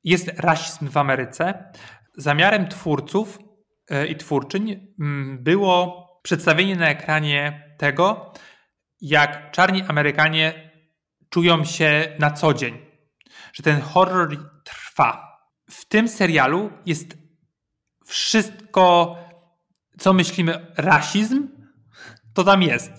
jest 0.03 0.31
rasizm 0.37 0.87
w 0.87 0.97
Ameryce. 0.97 1.71
Zamiarem 2.17 2.67
twórców 2.67 3.39
y, 3.91 4.07
i 4.07 4.15
twórczyń 4.15 4.87
było 5.39 6.07
przedstawienie 6.23 6.75
na 6.75 6.89
ekranie 6.89 7.73
tego, 7.77 8.33
jak 9.01 9.51
czarni 9.51 9.83
Amerykanie 9.83 10.71
czują 11.29 11.65
się 11.65 12.15
na 12.19 12.31
co 12.31 12.53
dzień. 12.53 12.77
Że 13.53 13.63
ten 13.63 13.81
horror 13.81 14.37
trwa. 14.63 15.37
W 15.69 15.85
tym 15.85 16.07
serialu 16.07 16.71
jest 16.85 17.17
wszystko, 18.05 19.17
co 19.99 20.13
myślimy 20.13 20.73
rasizm, 20.77 21.47
to 22.33 22.43
tam 22.43 22.61
jest. 22.61 22.91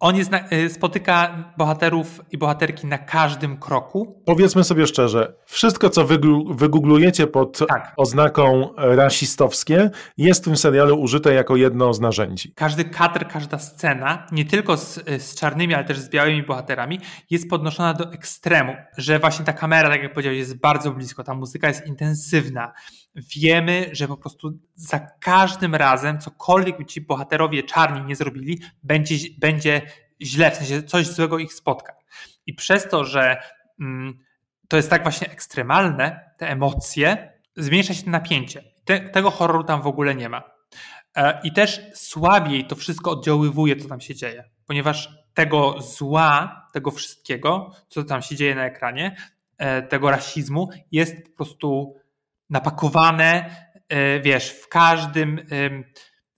On 0.00 0.16
jest 0.16 0.30
na, 0.30 0.52
y, 0.52 0.70
spotyka 0.70 1.44
bohaterów 1.56 2.20
i 2.30 2.38
bohaterki 2.38 2.86
na 2.86 2.98
każdym 2.98 3.56
kroku. 3.56 4.22
Powiedzmy 4.24 4.64
sobie 4.64 4.86
szczerze, 4.86 5.34
wszystko 5.46 5.90
co 5.90 6.06
wygooglujecie 6.50 7.26
pod 7.26 7.58
tak. 7.68 7.92
oznaką 7.96 8.68
rasistowskie 8.76 9.90
jest 10.16 10.40
w 10.40 10.44
tym 10.44 10.56
serialu 10.56 11.00
użyte 11.00 11.34
jako 11.34 11.56
jedno 11.56 11.94
z 11.94 12.00
narzędzi. 12.00 12.52
Każdy 12.54 12.84
kadr, 12.84 13.26
każda 13.28 13.58
scena, 13.58 14.26
nie 14.32 14.44
tylko 14.44 14.76
z, 14.76 14.94
z 15.22 15.34
czarnymi, 15.34 15.74
ale 15.74 15.84
też 15.84 15.98
z 15.98 16.08
białymi 16.08 16.42
bohaterami, 16.42 17.00
jest 17.30 17.50
podnoszona 17.50 17.94
do 17.94 18.12
ekstremu, 18.12 18.72
że 18.98 19.18
właśnie 19.18 19.44
ta 19.44 19.52
kamera, 19.52 19.88
tak 19.88 20.02
jak 20.02 20.12
powiedziałeś, 20.12 20.38
jest 20.38 20.60
bardzo 20.60 20.90
blisko, 20.90 21.24
ta 21.24 21.34
muzyka 21.34 21.68
jest 21.68 21.86
intensywna. 21.86 22.72
Wiemy, 23.16 23.88
że 23.92 24.08
po 24.08 24.16
prostu 24.16 24.58
za 24.74 24.98
każdym 24.98 25.74
razem, 25.74 26.18
cokolwiek 26.18 26.78
by 26.78 26.84
ci 26.84 27.00
bohaterowie 27.00 27.62
czarni 27.62 28.04
nie 28.04 28.16
zrobili, 28.16 28.60
będzie, 28.82 29.16
będzie 29.38 29.82
źle, 30.22 30.50
w 30.50 30.54
sensie 30.54 30.82
coś 30.82 31.06
złego 31.06 31.38
ich 31.38 31.52
spotka. 31.54 31.96
I 32.46 32.54
przez 32.54 32.88
to, 32.88 33.04
że 33.04 33.36
mm, 33.80 34.18
to 34.68 34.76
jest 34.76 34.90
tak 34.90 35.02
właśnie 35.02 35.30
ekstremalne, 35.30 36.30
te 36.38 36.48
emocje, 36.48 37.32
zmniejsza 37.56 37.94
się 37.94 38.10
napięcie. 38.10 38.64
Te, 38.84 39.00
tego 39.00 39.30
horroru 39.30 39.64
tam 39.64 39.82
w 39.82 39.86
ogóle 39.86 40.14
nie 40.14 40.28
ma. 40.28 40.42
E, 41.16 41.40
I 41.44 41.52
też 41.52 41.80
słabiej 41.94 42.66
to 42.66 42.76
wszystko 42.76 43.10
oddziaływuje, 43.10 43.76
co 43.76 43.88
tam 43.88 44.00
się 44.00 44.14
dzieje, 44.14 44.44
ponieważ 44.66 45.08
tego 45.34 45.80
zła, 45.80 46.66
tego 46.72 46.90
wszystkiego, 46.90 47.70
co 47.88 48.04
tam 48.04 48.22
się 48.22 48.36
dzieje 48.36 48.54
na 48.54 48.64
ekranie, 48.64 49.16
e, 49.58 49.82
tego 49.82 50.10
rasizmu, 50.10 50.68
jest 50.92 51.24
po 51.24 51.36
prostu 51.36 51.94
napakowane, 52.54 53.56
e, 53.88 54.20
wiesz, 54.20 54.50
w 54.50 54.68
każdym 54.68 55.40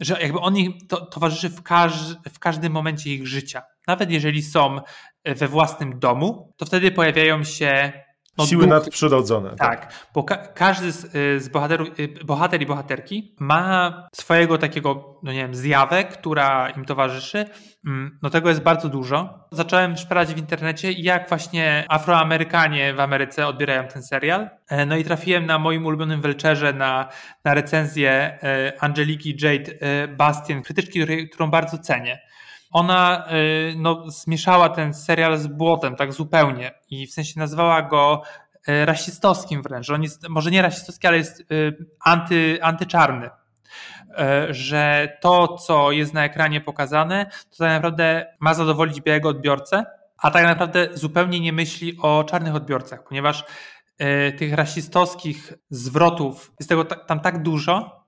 że 0.00 0.20
jakby 0.20 0.40
on 0.40 0.57
im 0.57 0.79
to, 0.88 1.07
towarzyszy 1.07 1.48
w, 1.48 1.62
każ, 1.62 1.92
w 2.33 2.38
każdym 2.38 2.72
momencie 2.72 3.11
ich 3.11 3.26
życia. 3.26 3.62
Nawet 3.87 4.11
jeżeli 4.11 4.42
są 4.42 4.81
we 5.24 5.48
własnym 5.48 5.98
domu, 5.98 6.55
to 6.57 6.66
wtedy 6.66 6.90
pojawiają 6.90 7.44
się 7.44 7.92
no, 8.38 8.46
Siły 8.46 8.62
duch, 8.62 8.70
nadprzyrodzone. 8.70 9.51
Tak, 9.51 9.81
tak. 9.81 10.09
bo 10.14 10.25
ka 10.25 10.37
każdy 10.37 10.92
z, 10.92 11.14
y, 11.14 11.40
z 11.40 11.49
bohaterów, 11.49 11.88
y, 12.01 12.25
bohater 12.25 12.62
i 12.62 12.66
bohaterki 12.66 13.35
ma 13.40 14.09
swojego 14.14 14.59
takiego, 14.59 15.20
no 15.22 15.33
nie 15.33 15.38
wiem, 15.38 15.55
zjawę, 15.55 16.05
która 16.05 16.70
im 16.70 16.85
towarzyszy. 16.85 17.44
Mm, 17.87 18.18
no 18.22 18.31
tego 18.31 18.49
jest 18.49 18.62
bardzo 18.62 18.88
dużo. 18.88 19.49
Zacząłem 19.53 19.96
szperać 19.96 20.35
w 20.35 20.38
internecie, 20.38 20.92
jak 20.92 21.29
właśnie 21.29 21.85
Afroamerykanie 21.88 22.94
w 22.94 23.01
Ameryce 23.01 23.46
odbierają 23.46 23.88
ten 23.88 24.03
serial. 24.03 24.51
E, 24.68 24.87
no 24.87 24.96
i 24.96 25.05
trafiłem 25.05 25.46
na 25.46 25.59
moim 25.59 25.87
ulubionym 25.87 26.20
Welcherze 26.20 26.72
na, 26.72 27.09
na 27.44 27.55
recenzję 27.55 28.11
e, 28.11 28.72
Angeliki 28.81 29.37
Jade 29.42 29.72
e, 29.81 30.09
Bastian, 30.09 30.62
krytyczki, 30.62 31.29
którą 31.29 31.51
bardzo 31.51 31.79
cenię 31.79 32.25
ona 32.76 33.26
y, 33.32 33.74
no, 33.76 34.10
zmieszała 34.10 34.68
ten 34.68 34.94
serial 34.94 35.38
z 35.38 35.46
błotem 35.46 35.96
tak 35.96 36.12
zupełnie 36.12 36.74
i 36.88 37.06
w 37.06 37.12
sensie 37.12 37.40
nazwała 37.40 37.82
go 37.82 38.22
y, 38.68 38.86
rasistowskim 38.86 39.62
wręcz. 39.62 39.90
On 39.90 40.02
jest 40.02 40.28
może 40.28 40.50
nie 40.50 40.62
rasistowski, 40.62 41.06
ale 41.06 41.16
jest 41.16 41.40
y, 41.40 41.76
anty, 42.04 42.58
antyczarny. 42.62 43.30
Że 44.50 45.12
to, 45.20 45.56
co 45.56 45.92
jest 45.92 46.14
na 46.14 46.24
ekranie 46.24 46.60
pokazane, 46.60 47.26
to 47.50 47.56
tak 47.58 47.68
naprawdę 47.70 48.26
ma 48.40 48.54
zadowolić 48.54 49.00
białego 49.00 49.28
odbiorcę, 49.28 49.84
a 50.18 50.30
tak 50.30 50.44
naprawdę 50.44 50.88
zupełnie 50.94 51.40
nie 51.40 51.52
myśli 51.52 51.98
o 52.02 52.24
czarnych 52.24 52.54
odbiorcach, 52.54 53.04
ponieważ 53.08 53.44
tych 54.38 54.54
rasistowskich 54.54 55.52
zwrotów 55.70 56.52
jest 56.60 56.68
tego 56.68 56.84
tam 56.84 57.20
tak 57.20 57.42
dużo 57.42 58.04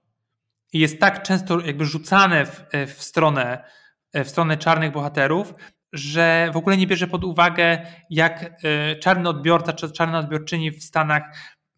i 0.72 0.78
jest 0.78 1.00
tak 1.00 1.22
często 1.22 1.60
jakby 1.60 1.84
rzucane 1.84 2.46
w, 2.46 2.64
w 2.96 3.02
stronę 3.02 3.64
w 4.14 4.28
stronę 4.28 4.56
czarnych 4.56 4.92
bohaterów, 4.92 5.54
że 5.92 6.50
w 6.52 6.56
ogóle 6.56 6.76
nie 6.76 6.86
bierze 6.86 7.06
pod 7.06 7.24
uwagę, 7.24 7.86
jak 8.10 8.44
e, 8.64 8.96
czarny 8.96 9.28
odbiorca 9.28 9.72
czy 9.72 9.92
czarna 9.92 10.18
odbiorczyni 10.18 10.70
w 10.70 10.84
Stanach 10.84 11.22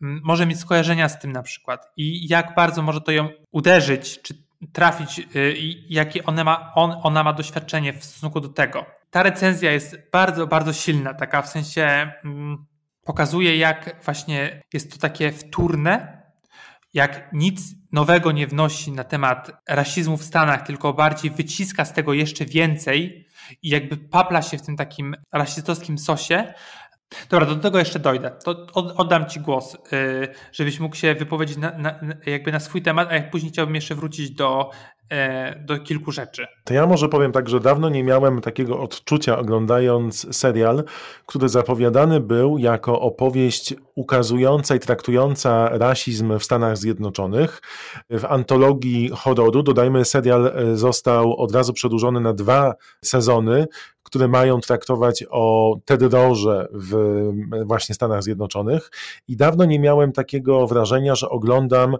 może 0.00 0.46
mieć 0.46 0.58
skojarzenia 0.58 1.08
z 1.08 1.18
tym 1.18 1.32
na 1.32 1.42
przykład 1.42 1.92
i 1.96 2.28
jak 2.28 2.54
bardzo 2.54 2.82
może 2.82 3.00
to 3.00 3.12
ją 3.12 3.28
uderzyć, 3.52 4.22
czy 4.22 4.34
trafić 4.72 5.18
e, 5.18 5.24
jakie 5.88 6.24
ona 6.24 6.44
ma, 6.44 6.72
on, 6.74 6.94
ona 7.02 7.24
ma 7.24 7.32
doświadczenie 7.32 7.92
w 7.92 8.04
stosunku 8.04 8.40
do 8.40 8.48
tego. 8.48 8.86
Ta 9.10 9.22
recenzja 9.22 9.72
jest 9.72 9.96
bardzo, 10.12 10.46
bardzo 10.46 10.72
silna, 10.72 11.14
taka 11.14 11.42
w 11.42 11.48
sensie 11.48 12.12
mm, 12.24 12.66
pokazuje, 13.04 13.56
jak 13.56 14.04
właśnie 14.04 14.62
jest 14.72 14.92
to 14.92 14.98
takie 14.98 15.32
wtórne, 15.32 16.19
jak 16.94 17.32
nic 17.32 17.60
nowego 17.92 18.32
nie 18.32 18.46
wnosi 18.46 18.92
na 18.92 19.04
temat 19.04 19.50
rasizmu 19.68 20.16
w 20.16 20.24
Stanach, 20.24 20.66
tylko 20.66 20.92
bardziej 20.92 21.30
wyciska 21.30 21.84
z 21.84 21.92
tego 21.92 22.12
jeszcze 22.12 22.44
więcej 22.44 23.26
i 23.62 23.68
jakby 23.68 23.96
papla 23.96 24.42
się 24.42 24.58
w 24.58 24.62
tym 24.62 24.76
takim 24.76 25.16
rasistowskim 25.32 25.98
sosie. 25.98 26.54
Dobra, 27.30 27.46
do 27.46 27.56
tego 27.56 27.78
jeszcze 27.78 27.98
dojdę. 27.98 28.30
To 28.44 28.66
oddam 28.74 29.26
Ci 29.26 29.40
głos, 29.40 29.74
y, 29.74 29.78
żebyś 30.52 30.80
mógł 30.80 30.96
się 30.96 31.14
wypowiedzieć 31.14 31.56
na, 31.56 31.78
na, 31.78 32.00
jakby 32.26 32.52
na 32.52 32.60
swój 32.60 32.82
temat, 32.82 33.08
a 33.10 33.14
jak 33.14 33.30
później 33.30 33.52
chciałbym 33.52 33.74
jeszcze 33.74 33.94
wrócić 33.94 34.30
do 34.30 34.70
do 35.60 35.78
kilku 35.78 36.12
rzeczy. 36.12 36.46
To 36.64 36.74
ja 36.74 36.86
może 36.86 37.08
powiem 37.08 37.32
tak, 37.32 37.48
że 37.48 37.60
dawno 37.60 37.88
nie 37.88 38.04
miałem 38.04 38.40
takiego 38.40 38.80
odczucia 38.80 39.38
oglądając 39.38 40.36
serial, 40.36 40.84
który 41.26 41.48
zapowiadany 41.48 42.20
był 42.20 42.58
jako 42.58 43.00
opowieść 43.00 43.74
ukazująca 43.94 44.74
i 44.74 44.80
traktująca 44.80 45.68
rasizm 45.68 46.38
w 46.38 46.44
Stanach 46.44 46.76
Zjednoczonych. 46.76 47.60
W 48.10 48.24
antologii 48.24 49.10
horroru, 49.14 49.62
dodajmy, 49.62 50.04
serial 50.04 50.46
e, 50.46 50.76
został 50.76 51.36
od 51.36 51.54
razu 51.54 51.72
przedłużony 51.72 52.20
na 52.20 52.32
dwa 52.32 52.74
sezony, 53.04 53.66
które 54.02 54.28
mają 54.28 54.60
traktować 54.60 55.24
o 55.30 55.76
terrorze 55.84 56.68
w 56.72 57.22
właśnie 57.64 57.94
Stanach 57.94 58.22
Zjednoczonych. 58.22 58.90
I 59.28 59.36
dawno 59.36 59.64
nie 59.64 59.78
miałem 59.78 60.12
takiego 60.12 60.66
wrażenia, 60.66 61.14
że 61.14 61.28
oglądam 61.28 61.96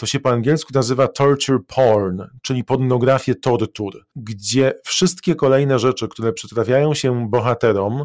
to 0.00 0.06
się 0.06 0.20
po 0.20 0.30
angielsku 0.30 0.72
nazywa 0.74 1.08
torture 1.08 1.58
porn, 1.66 2.22
czyli 2.42 2.64
pornografię 2.64 3.34
tortur, 3.34 4.04
gdzie 4.16 4.72
wszystkie 4.84 5.34
kolejne 5.34 5.78
rzeczy, 5.78 6.08
które 6.08 6.32
przytrafiają 6.32 6.94
się 6.94 7.28
bohaterom, 7.30 8.04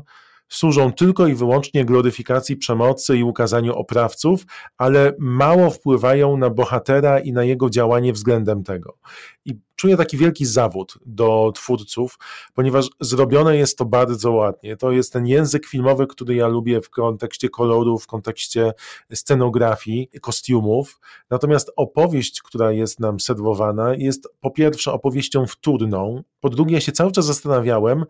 służą 0.49 0.93
tylko 0.93 1.27
i 1.27 1.35
wyłącznie 1.35 1.85
gloryfikacji 1.85 2.57
przemocy 2.57 3.17
i 3.17 3.23
ukazaniu 3.23 3.73
oprawców, 3.73 4.45
ale 4.77 5.13
mało 5.19 5.69
wpływają 5.69 6.37
na 6.37 6.49
bohatera 6.49 7.19
i 7.19 7.31
na 7.31 7.43
jego 7.43 7.69
działanie 7.69 8.13
względem 8.13 8.63
tego. 8.63 8.97
I 9.45 9.59
czuję 9.75 9.97
taki 9.97 10.17
wielki 10.17 10.45
zawód 10.45 10.97
do 11.05 11.51
twórców, 11.55 12.17
ponieważ 12.53 12.89
zrobione 12.99 13.57
jest 13.57 13.77
to 13.77 13.85
bardzo 13.85 14.31
ładnie. 14.31 14.77
To 14.77 14.91
jest 14.91 15.13
ten 15.13 15.27
język 15.27 15.65
filmowy, 15.65 16.07
który 16.07 16.35
ja 16.35 16.47
lubię 16.47 16.81
w 16.81 16.89
kontekście 16.89 17.49
kolorów, 17.49 18.03
w 18.03 18.07
kontekście 18.07 18.73
scenografii, 19.13 20.09
kostiumów. 20.21 20.99
Natomiast 21.29 21.71
opowieść, 21.75 22.41
która 22.41 22.71
jest 22.71 22.99
nam 22.99 23.19
serwowana, 23.19 23.93
jest 23.93 24.27
po 24.41 24.51
pierwsze 24.51 24.91
opowieścią 24.91 25.47
wtórną, 25.47 26.23
po 26.39 26.49
drugie 26.49 26.75
ja 26.75 26.81
się 26.81 26.91
cały 26.91 27.11
czas 27.11 27.25
zastanawiałem, 27.25 28.05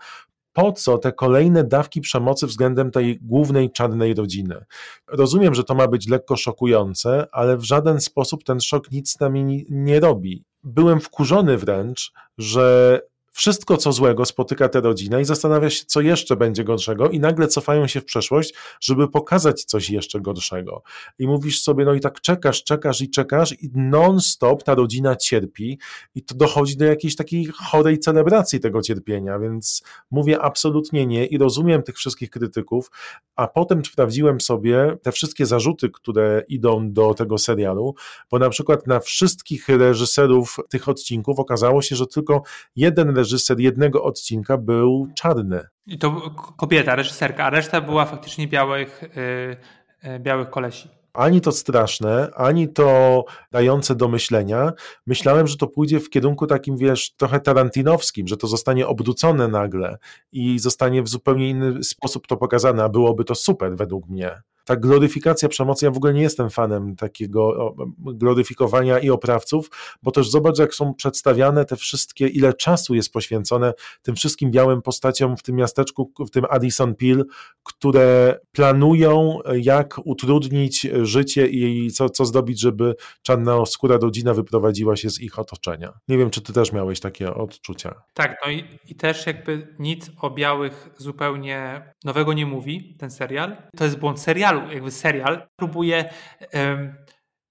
po 0.56 0.72
co 0.72 0.98
te 0.98 1.12
kolejne 1.12 1.64
dawki 1.64 2.02
przemocy 2.02 2.48
względem 2.48 2.92
tej 2.92 3.20
głównej 3.22 3.72
czarnej 3.72 4.14
rodziny. 4.14 4.66
Rozumiem, 5.08 5.56
że 5.56 5.64
to 5.64 5.76
ma 5.76 5.88
być 5.88 6.08
lekko 6.08 6.36
szokujące, 6.36 7.28
ale 7.32 7.58
w 7.58 7.64
żaden 7.64 8.02
sposób 8.02 8.44
ten 8.44 8.60
szok 8.60 8.92
nic 8.92 9.12
z 9.12 9.20
nami 9.20 9.66
nie 9.70 10.00
robi. 10.00 10.44
Byłem 10.64 11.02
wkurzony 11.02 11.58
wręcz, 11.58 12.12
że 12.38 13.02
wszystko 13.36 13.78
co 13.78 13.92
złego 13.92 14.26
spotyka 14.26 14.70
tę 14.70 14.82
rodzinę 14.82 15.22
i 15.22 15.26
zastanawia 15.26 15.70
się, 15.70 15.86
co 15.86 16.02
jeszcze 16.02 16.36
będzie 16.36 16.64
gorszego, 16.64 17.10
i 17.10 17.20
nagle 17.20 17.48
cofają 17.48 17.88
się 17.88 18.02
w 18.02 18.06
przeszłość, 18.06 18.54
żeby 18.82 19.08
pokazać 19.08 19.64
coś 19.64 19.90
jeszcze 19.90 20.22
gorszego. 20.22 20.84
I 21.20 21.28
mówisz 21.28 21.62
sobie, 21.62 21.86
no 21.86 21.94
i 21.94 22.00
tak 22.00 22.22
czekasz, 22.22 22.64
czekasz 22.64 23.02
i 23.02 23.10
czekasz, 23.10 23.52
i 23.52 23.70
non-stop 23.74 24.64
ta 24.64 24.76
rodzina 24.76 25.16
cierpi, 25.16 25.80
i 26.16 26.24
to 26.24 26.36
dochodzi 26.36 26.78
do 26.78 26.86
jakiejś 26.86 27.16
takiej 27.16 27.46
chorej 27.46 28.00
celebracji 28.00 28.60
tego 28.60 28.82
cierpienia, 28.82 29.40
więc 29.40 29.84
mówię 30.12 30.42
absolutnie 30.42 31.06
nie 31.06 31.26
i 31.26 31.38
rozumiem 31.38 31.84
tych 31.84 31.96
wszystkich 31.96 32.30
krytyków, 32.30 32.92
a 33.36 33.48
potem 33.48 33.86
sprawdziłem 33.86 34.42
sobie 34.42 34.98
te 35.02 35.12
wszystkie 35.12 35.46
zarzuty, 35.46 35.90
które 35.90 36.44
idą 36.48 36.94
do 36.94 37.14
tego 37.14 37.38
serialu, 37.38 37.96
bo 38.32 38.40
na 38.40 38.50
przykład 38.50 38.88
na 38.88 39.00
wszystkich 39.00 39.70
reżyserów 39.70 40.58
tych 40.70 40.90
odcinków 40.90 41.40
okazało 41.40 41.82
się, 41.82 41.96
że 41.96 42.08
tylko 42.08 42.42
jeden 42.76 43.10
reżyser 43.10 43.25
reżyser 43.26 43.60
jednego 43.60 44.04
odcinka 44.04 44.58
był 44.58 45.08
czarny. 45.16 45.62
I 45.88 45.98
to 45.98 46.32
kobieta, 46.58 46.96
reżyserka, 46.96 47.46
a 47.46 47.50
reszta 47.50 47.82
była 47.82 48.06
faktycznie 48.06 48.48
białych, 48.48 49.02
yy, 50.04 50.20
białych 50.20 50.50
kolesi 50.50 50.90
ani 51.16 51.42
to 51.42 51.52
straszne, 51.52 52.32
ani 52.36 52.70
to 52.70 53.26
dające 53.52 53.96
do 53.96 54.08
myślenia. 54.08 54.74
Myślałem, 55.08 55.48
że 55.48 55.58
to 55.58 55.68
pójdzie 55.68 56.00
w 56.00 56.10
kierunku 56.10 56.48
takim, 56.48 56.78
wiesz, 56.78 57.16
trochę 57.16 57.40
tarantinowskim, 57.40 58.28
że 58.28 58.38
to 58.38 58.48
zostanie 58.48 58.88
obrócone 58.88 59.48
nagle 59.48 59.98
i 60.32 60.60
zostanie 60.60 61.04
w 61.04 61.08
zupełnie 61.08 61.50
inny 61.50 61.84
sposób 61.84 62.28
to 62.28 62.38
pokazane, 62.38 62.84
a 62.84 62.90
byłoby 62.90 63.24
to 63.24 63.36
super 63.36 63.76
według 63.76 64.08
mnie 64.08 64.42
ta 64.66 64.76
gloryfikacja 64.76 65.50
przemocy, 65.50 65.86
ja 65.86 65.92
w 65.92 65.98
ogóle 65.98 66.14
nie 66.14 66.22
jestem 66.22 66.50
fanem 66.50 66.96
takiego 66.96 67.76
gloryfikowania 67.98 69.00
i 69.00 69.10
oprawców, 69.10 69.70
bo 70.04 70.12
też 70.12 70.30
zobacz, 70.30 70.60
jak 70.60 70.76
są 70.76 70.94
przedstawiane 70.94 71.66
te 71.66 71.76
wszystkie, 71.76 72.28
ile 72.28 72.54
czasu 72.54 72.96
jest 72.96 73.14
poświęcone 73.14 73.74
tym 74.02 74.16
wszystkim 74.16 74.52
białym 74.52 74.82
postaciom 74.82 75.38
w 75.38 75.44
tym 75.44 75.56
miasteczku, 75.56 76.12
w 76.28 76.32
tym 76.32 76.46
Addison 76.50 76.96
Peel, 76.96 77.26
które 77.64 78.40
planują, 78.52 79.40
jak 79.56 80.00
utrudnić 80.06 80.88
życie 81.02 81.48
i 81.48 81.92
co, 81.92 82.10
co 82.10 82.26
zrobić, 82.26 82.60
żeby 82.60 82.96
czarna 83.22 83.66
skóra 83.66 83.98
rodzina 83.98 84.34
wyprowadziła 84.34 84.96
się 84.96 85.10
z 85.10 85.22
ich 85.22 85.40
otoczenia. 85.40 85.94
Nie 86.08 86.18
wiem, 86.18 86.30
czy 86.30 86.42
ty 86.42 86.54
też 86.54 86.72
miałeś 86.72 87.00
takie 87.00 87.34
odczucia. 87.34 87.96
Tak, 88.14 88.38
no 88.46 88.52
i, 88.52 88.64
i 88.88 88.96
też 88.96 89.26
jakby 89.26 89.76
nic 89.80 90.12
o 90.22 90.30
białych 90.30 90.90
zupełnie 90.98 91.82
nowego 92.04 92.34
nie 92.34 92.46
mówi, 92.46 92.96
ten 93.00 93.12
serial. 93.12 93.58
To 93.78 93.84
jest 93.84 93.98
błąd 93.98 94.20
serialu, 94.20 94.55
serialu, 94.56 94.74
jakby 94.74 94.92
serial 94.92 95.48
próbuje 95.60 96.10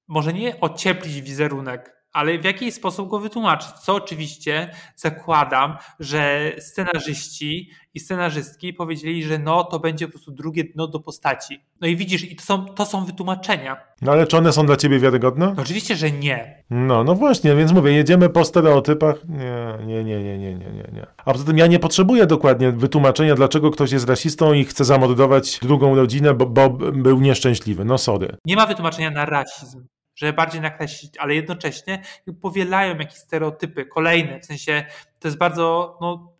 może 0.08 0.32
nie 0.32 0.60
ocieplić 0.60 1.22
wizerunek, 1.22 2.03
ale 2.14 2.38
w 2.38 2.44
jakiś 2.44 2.74
sposób 2.74 3.08
go 3.08 3.18
wytłumaczyć. 3.18 3.68
Co 3.68 3.94
oczywiście 3.94 4.70
zakładam, 4.96 5.76
że 6.00 6.52
scenarzyści 6.58 7.70
i 7.94 8.00
scenarzystki 8.00 8.72
powiedzieli, 8.72 9.24
że 9.24 9.38
no 9.38 9.64
to 9.64 9.78
będzie 9.78 10.06
po 10.06 10.12
prostu 10.12 10.30
drugie 10.30 10.64
dno 10.64 10.86
do 10.86 11.00
postaci. 11.00 11.60
No 11.80 11.88
i 11.88 11.96
widzisz, 11.96 12.24
i 12.24 12.36
to 12.36 12.42
są, 12.42 12.64
to 12.64 12.86
są 12.86 13.04
wytłumaczenia. 13.04 13.76
No 14.02 14.12
ale 14.12 14.26
czy 14.26 14.36
one 14.36 14.52
są 14.52 14.66
dla 14.66 14.76
ciebie 14.76 14.98
wiarygodne? 14.98 15.52
No 15.56 15.62
oczywiście, 15.62 15.96
że 15.96 16.10
nie. 16.10 16.64
No, 16.70 17.04
no 17.04 17.14
właśnie, 17.14 17.54
więc 17.54 17.72
mówię, 17.72 17.92
jedziemy 17.92 18.28
po 18.28 18.44
stereotypach. 18.44 19.16
Nie, 19.28 19.86
nie, 19.86 20.04
nie, 20.04 20.24
nie, 20.24 20.38
nie, 20.38 20.54
nie, 20.54 20.70
nie. 20.70 20.88
nie. 20.92 21.06
A 21.24 21.32
poza 21.32 21.44
tym 21.44 21.58
ja 21.58 21.66
nie 21.66 21.78
potrzebuję 21.78 22.26
dokładnie 22.26 22.72
wytłumaczenia, 22.72 23.34
dlaczego 23.34 23.70
ktoś 23.70 23.92
jest 23.92 24.08
rasistą 24.08 24.52
i 24.52 24.64
chce 24.64 24.84
zamordować 24.84 25.58
drugą 25.62 25.94
rodzinę, 25.94 26.34
bo, 26.34 26.46
bo 26.46 26.70
był 26.92 27.20
nieszczęśliwy. 27.20 27.84
No 27.84 27.98
sorry. 27.98 28.36
Nie 28.44 28.56
ma 28.56 28.66
wytłumaczenia 28.66 29.10
na 29.10 29.24
rasizm 29.24 29.86
żeby 30.14 30.32
bardziej 30.32 30.60
nakreślić, 30.60 31.18
ale 31.18 31.34
jednocześnie 31.34 32.02
powielają 32.40 32.98
jakieś 32.98 33.18
stereotypy 33.18 33.86
kolejne, 33.86 34.40
w 34.40 34.44
sensie 34.44 34.84
to 35.18 35.28
jest 35.28 35.38
bardzo 35.38 35.98
no, 36.00 36.34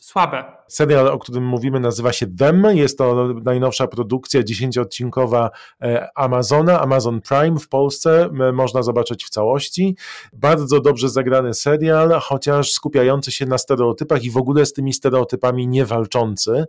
słabe. 0.00 0.44
Serial, 0.68 1.08
o 1.08 1.18
którym 1.18 1.44
mówimy, 1.44 1.80
nazywa 1.80 2.12
się 2.12 2.26
Them. 2.26 2.66
Jest 2.72 2.98
to 2.98 3.28
najnowsza 3.44 3.86
produkcja, 3.86 4.42
dziesięcioodcinkowa 4.42 5.50
e, 5.82 6.08
Amazona, 6.14 6.80
Amazon 6.80 7.20
Prime 7.20 7.58
w 7.58 7.68
Polsce. 7.68 8.28
Można 8.52 8.82
zobaczyć 8.82 9.24
w 9.24 9.30
całości. 9.30 9.96
Bardzo 10.32 10.80
dobrze 10.80 11.08
zagrany 11.08 11.54
serial, 11.54 12.20
chociaż 12.22 12.72
skupiający 12.72 13.32
się 13.32 13.46
na 13.46 13.58
stereotypach 13.58 14.24
i 14.24 14.30
w 14.30 14.36
ogóle 14.36 14.66
z 14.66 14.72
tymi 14.72 14.92
stereotypami 14.92 15.68
nie 15.68 15.86
walczący. 15.86 16.64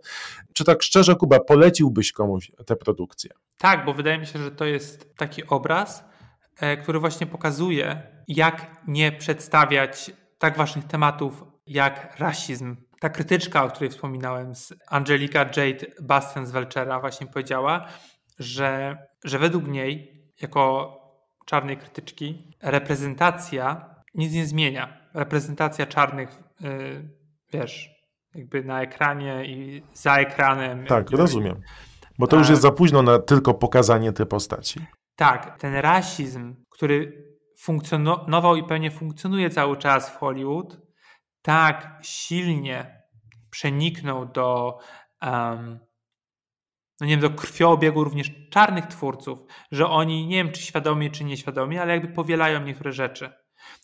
Czy 0.52 0.64
tak 0.64 0.82
szczerze, 0.82 1.14
Kuba, 1.14 1.40
poleciłbyś 1.40 2.12
komuś 2.12 2.52
tę 2.66 2.76
produkcję? 2.76 3.30
Tak, 3.58 3.84
bo 3.84 3.94
wydaje 3.94 4.18
mi 4.18 4.26
się, 4.26 4.38
że 4.38 4.50
to 4.50 4.64
jest 4.64 5.16
taki 5.16 5.46
obraz, 5.46 6.11
który 6.82 7.00
właśnie 7.00 7.26
pokazuje, 7.26 8.02
jak 8.28 8.82
nie 8.86 9.12
przedstawiać 9.12 10.10
tak 10.38 10.56
ważnych 10.56 10.84
tematów 10.84 11.44
jak 11.66 12.18
rasizm. 12.18 12.76
Ta 13.00 13.08
krytyczka, 13.08 13.64
o 13.64 13.68
której 13.68 13.90
wspominałem, 13.90 14.54
z 14.54 14.74
Angelika 14.88 15.40
Jade 15.40 15.86
Basten 16.02 16.46
z 16.46 16.50
Welchera, 16.50 17.00
właśnie 17.00 17.26
powiedziała, 17.26 17.88
że, 18.38 18.96
że 19.24 19.38
według 19.38 19.66
niej, 19.66 20.22
jako 20.42 20.92
czarnej 21.46 21.76
krytyczki, 21.76 22.56
reprezentacja 22.62 23.94
nic 24.14 24.32
nie 24.32 24.46
zmienia. 24.46 25.08
Reprezentacja 25.14 25.86
czarnych, 25.86 26.42
yy, 26.60 27.08
wiesz, 27.52 27.90
jakby 28.34 28.64
na 28.64 28.82
ekranie 28.82 29.44
i 29.46 29.82
za 29.94 30.16
ekranem. 30.16 30.86
Tak, 30.86 31.10
rozumiem. 31.10 31.60
Bo 32.18 32.26
to 32.26 32.36
już 32.36 32.48
jest 32.48 32.62
za 32.62 32.70
późno 32.70 33.02
na 33.02 33.18
tylko 33.18 33.54
pokazanie 33.54 34.12
tej 34.12 34.26
postaci. 34.26 34.80
Tak, 35.16 35.58
ten 35.58 35.74
rasizm, 35.74 36.64
który 36.70 37.26
funkcjonował 37.58 38.56
i 38.56 38.64
pewnie 38.64 38.90
funkcjonuje 38.90 39.50
cały 39.50 39.76
czas 39.76 40.10
w 40.10 40.16
Hollywood, 40.16 40.80
tak 41.42 41.98
silnie 42.02 43.02
przeniknął 43.50 44.26
do, 44.26 44.78
um, 45.22 45.78
no 47.00 47.06
nie 47.06 47.12
wiem, 47.12 47.20
do 47.20 47.30
krwiobiegu 47.30 48.04
również 48.04 48.30
czarnych 48.50 48.86
twórców, 48.86 49.38
że 49.72 49.88
oni, 49.88 50.26
nie 50.26 50.36
wiem 50.36 50.52
czy 50.52 50.62
świadomie, 50.62 51.10
czy 51.10 51.24
nieświadomie, 51.24 51.82
ale 51.82 51.92
jakby 51.92 52.08
powielają 52.08 52.64
niektóre 52.64 52.92
rzeczy. 52.92 53.32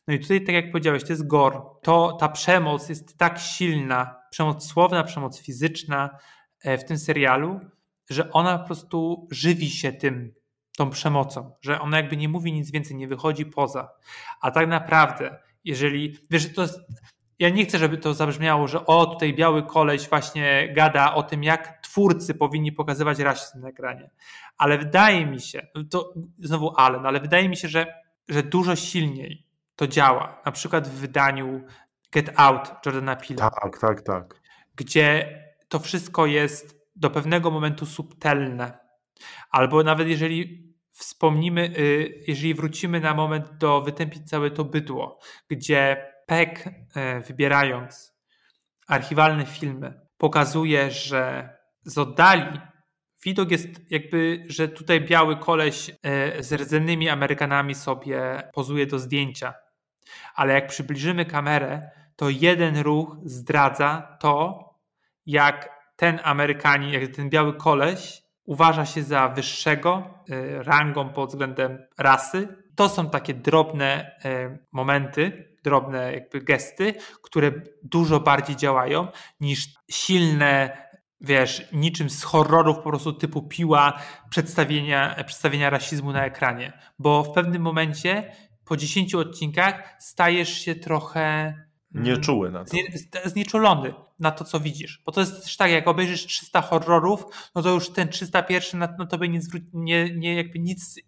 No 0.09 0.15
i 0.15 0.21
tutaj, 0.21 0.45
tak 0.45 0.55
jak 0.55 0.71
powiedziałeś, 0.71 1.03
to 1.03 1.13
jest 1.13 1.27
gore. 1.27 1.61
To, 1.83 2.17
ta 2.21 2.29
przemoc 2.29 2.89
jest 2.89 3.19
tak 3.19 3.39
silna, 3.39 4.17
przemoc 4.31 4.67
słowna, 4.67 5.05
przemoc 5.05 5.41
fizyczna 5.41 6.19
e, 6.63 6.79
w 6.79 6.85
tym 6.85 6.99
serialu, 6.99 7.61
że 8.11 8.33
ona 8.33 8.59
po 8.59 8.67
prostu 8.67 9.29
żywi 9.31 9.71
się 9.71 9.93
tym, 9.93 10.35
tą 10.79 10.91
przemocą, 10.91 11.53
że 11.61 11.81
ona 11.81 11.97
jakby 11.97 12.17
nie 12.17 12.29
mówi 12.29 12.53
nic 12.53 12.71
więcej, 12.71 12.97
nie 12.97 13.09
wychodzi 13.09 13.47
poza. 13.47 13.91
A 14.41 14.51
tak 14.51 14.69
naprawdę, 14.69 15.39
jeżeli, 15.65 16.19
wiesz, 16.31 16.55
to 16.55 16.63
jest, 16.63 16.81
ja 17.39 17.49
nie 17.49 17.65
chcę, 17.65 17.79
żeby 17.79 17.99
to 17.99 18.15
zabrzmiało, 18.15 18.69
że 18.69 18.87
o, 18.87 19.07
tutaj 19.07 19.35
biały 19.35 19.63
koleś 19.63 20.09
właśnie 20.09 20.73
gada 20.77 21.15
o 21.15 21.23
tym, 21.23 21.45
jak 21.45 21.83
twórcy 21.83 22.35
powinni 22.35 22.73
pokazywać 22.73 23.19
rasizm 23.19 23.61
na 23.61 23.69
ekranie. 23.69 24.11
Ale 24.59 24.79
wydaje 24.79 25.27
mi 25.27 25.41
się, 25.41 25.67
to 25.91 26.15
znowu 26.39 26.73
ale, 26.77 27.01
no 27.01 27.09
ale 27.09 27.21
wydaje 27.21 27.49
mi 27.49 27.57
się, 27.57 27.69
że, 27.69 27.95
że 28.29 28.43
dużo 28.43 28.77
silniej 28.77 29.47
to 29.77 29.87
działa. 29.87 30.43
Na 30.47 30.53
przykład 30.53 30.89
w 30.89 31.01
wydaniu 31.01 31.65
Get 32.13 32.31
Out 32.37 32.71
Jordana 32.87 33.17
Peele'a. 33.17 33.51
Tak, 33.51 33.79
tak, 33.79 34.03
tak. 34.03 34.41
Gdzie 34.77 35.39
to 35.69 35.79
wszystko 35.79 36.27
jest 36.27 36.79
do 36.97 37.11
pewnego 37.11 37.51
momentu 37.51 37.87
subtelne. 37.87 38.79
Albo 39.51 39.83
nawet 39.83 40.09
jeżeli 40.09 40.68
wspomnimy, 40.99 41.79
y, 41.79 42.25
jeżeli 42.27 42.55
wrócimy 42.55 43.01
na 43.01 43.15
moment 43.15 43.57
do 43.59 43.83
wytępić 43.83 44.29
całe 44.29 44.51
to 44.51 44.65
bydło, 44.65 45.19
gdzie 45.51 46.13
Peck, 46.27 46.67
y, 46.67 46.73
wybierając 47.27 48.19
archiwalne 48.89 49.47
filmy, 49.47 50.01
pokazuje, 50.17 50.91
że 50.91 51.51
z 51.85 51.99
oddali 51.99 52.61
widok 53.25 53.51
jest 53.51 53.69
jakby, 53.91 54.45
że 54.49 54.69
tutaj 54.69 55.01
biały 55.01 55.37
koleś 55.37 55.89
y, 55.89 55.95
z 56.43 56.53
rdzennymi 56.53 57.09
Amerykanami 57.09 57.75
sobie 57.75 58.51
pozuje 58.55 58.87
do 58.87 58.99
zdjęcia. 58.99 59.55
Ale 60.35 60.55
jak 60.55 60.67
przybliżymy 60.67 61.25
kamerę, 61.25 61.91
to 62.17 62.31
jeden 62.31 62.79
ruch 62.79 63.17
zdradza 63.25 64.17
to, 64.21 64.65
jak 65.27 65.79
ten 65.97 66.21
Amerykanin, 66.25 66.93
jak 66.93 67.17
ten 67.17 67.31
biały 67.31 67.55
koleś 67.55 68.28
uważa 68.49 68.87
się 68.87 69.03
za 69.03 69.29
wyższego 69.29 70.15
y, 70.31 70.63
rangą 70.63 71.09
pod 71.09 71.31
względem 71.31 71.79
rasy. 71.99 72.49
To 72.77 72.89
są 72.89 73.11
takie 73.11 73.35
drobne 73.35 74.11
y, 74.25 74.59
momenty, 74.73 75.55
drobne 75.65 76.13
jakby 76.13 76.41
gesty, 76.41 76.95
które 77.23 77.53
dużo 77.83 78.21
bardziej 78.21 78.57
działają 78.57 79.09
niż 79.41 79.69
silne 79.91 80.89
wiesz, 81.21 81.69
niczym 81.73 82.11
z 82.11 82.23
horrorów 82.23 82.77
po 82.77 82.83
prostu 82.83 83.13
typu 83.13 83.43
piła 83.43 83.99
przedstawienia, 84.31 85.15
przedstawienia 85.27 85.71
rasizmu 85.71 86.13
na 86.13 86.25
ekranie. 86.25 86.73
Bo 86.99 87.25
w 87.25 87.33
pewnym 87.33 87.63
momencie 87.63 88.33
po 88.65 88.77
10 88.77 89.15
odcinkach 89.15 89.95
stajesz 89.99 90.61
się 90.61 90.75
trochę 90.75 91.55
nieczuły 91.95 92.51
na 92.51 92.65
to. 92.65 92.77
Znieczulony 93.25 93.95
na 94.19 94.31
to, 94.31 94.45
co 94.45 94.61
widzisz. 94.61 95.03
Bo 95.07 95.13
to 95.13 95.21
jest 95.21 95.43
też 95.43 95.57
tak, 95.57 95.71
jak 95.71 95.89
obejrzysz 95.89 96.27
300 96.27 96.61
horrorów, 96.61 97.25
no 97.55 97.63
to 97.63 97.71
już 97.71 97.91
ten 97.91 98.09
301 98.09 98.81
na, 98.81 98.97
na 98.99 99.07
tobie 99.07 99.29
nie, 99.29 99.41
nie, 99.73 100.15
nie, 100.15 100.35
jakby 100.35 100.59
nic, 100.59 101.01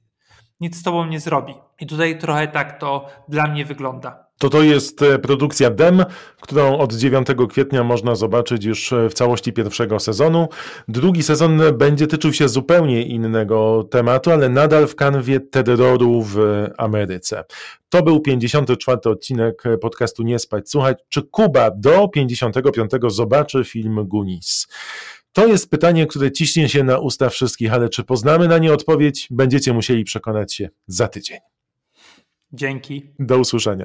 nic 0.61 0.77
z 0.77 0.83
tobą 0.83 1.07
nie 1.07 1.21
zrobi. 1.21 1.55
I 1.81 1.87
tutaj 1.87 2.19
trochę 2.19 2.49
tak 2.49 2.81
to 2.81 3.07
dla 3.29 3.47
mnie 3.47 3.65
wygląda. 3.65 4.30
To 4.41 4.51
to 4.51 4.63
jest 4.63 5.03
e, 5.03 5.19
produkcja 5.19 5.71
DEM, 5.71 6.05
którą 6.41 6.79
od 6.79 6.95
9 6.95 7.29
kwietnia 7.49 7.85
można 7.85 8.15
zobaczyć 8.15 8.65
już 8.65 8.93
e, 8.93 9.09
w 9.09 9.15
całości 9.15 9.53
pierwszego 9.53 10.01
sezonu. 10.01 10.49
Drugi 10.89 11.23
sezon 11.23 11.63
będzie 11.79 12.07
tyczył 12.07 12.33
się 12.33 12.49
zupełnie 12.49 13.03
innego 13.03 13.89
tematu, 13.91 14.31
ale 14.31 14.49
nadal 14.49 14.87
w 14.87 14.95
kanwie 14.95 15.41
terroru 15.41 16.23
w 16.23 16.39
Ameryce. 16.79 17.45
To 17.89 18.03
był 18.03 18.21
54 18.21 19.01
odcinek 19.05 19.63
podcastu 19.81 20.23
Nie 20.23 20.39
spać 20.39 20.71
słuchać. 20.71 20.99
Czy 21.09 21.23
Kuba 21.23 21.71
do 21.71 22.09
55 22.09 22.91
zobaczy 23.09 23.65
film 23.65 24.05
Gunis? 24.05 24.69
To 25.33 25.47
jest 25.47 25.71
pytanie, 25.71 26.07
które 26.07 26.33
ciśnie 26.33 26.69
się 26.69 26.85
na 26.85 26.99
usta 26.99 27.29
wszystkich, 27.29 27.73
ale 27.73 27.89
czy 27.89 28.05
poznamy 28.05 28.49
na 28.49 28.59
nie 28.59 28.73
odpowiedź? 28.73 29.29
Będziecie 29.31 29.73
musieli 29.73 30.05
przekonać 30.05 30.55
się 30.55 30.69
za 30.87 31.09
tydzień. 31.09 31.39
Dzięki. 32.53 33.11
Do 33.19 33.39
usłyszenia. 33.39 33.85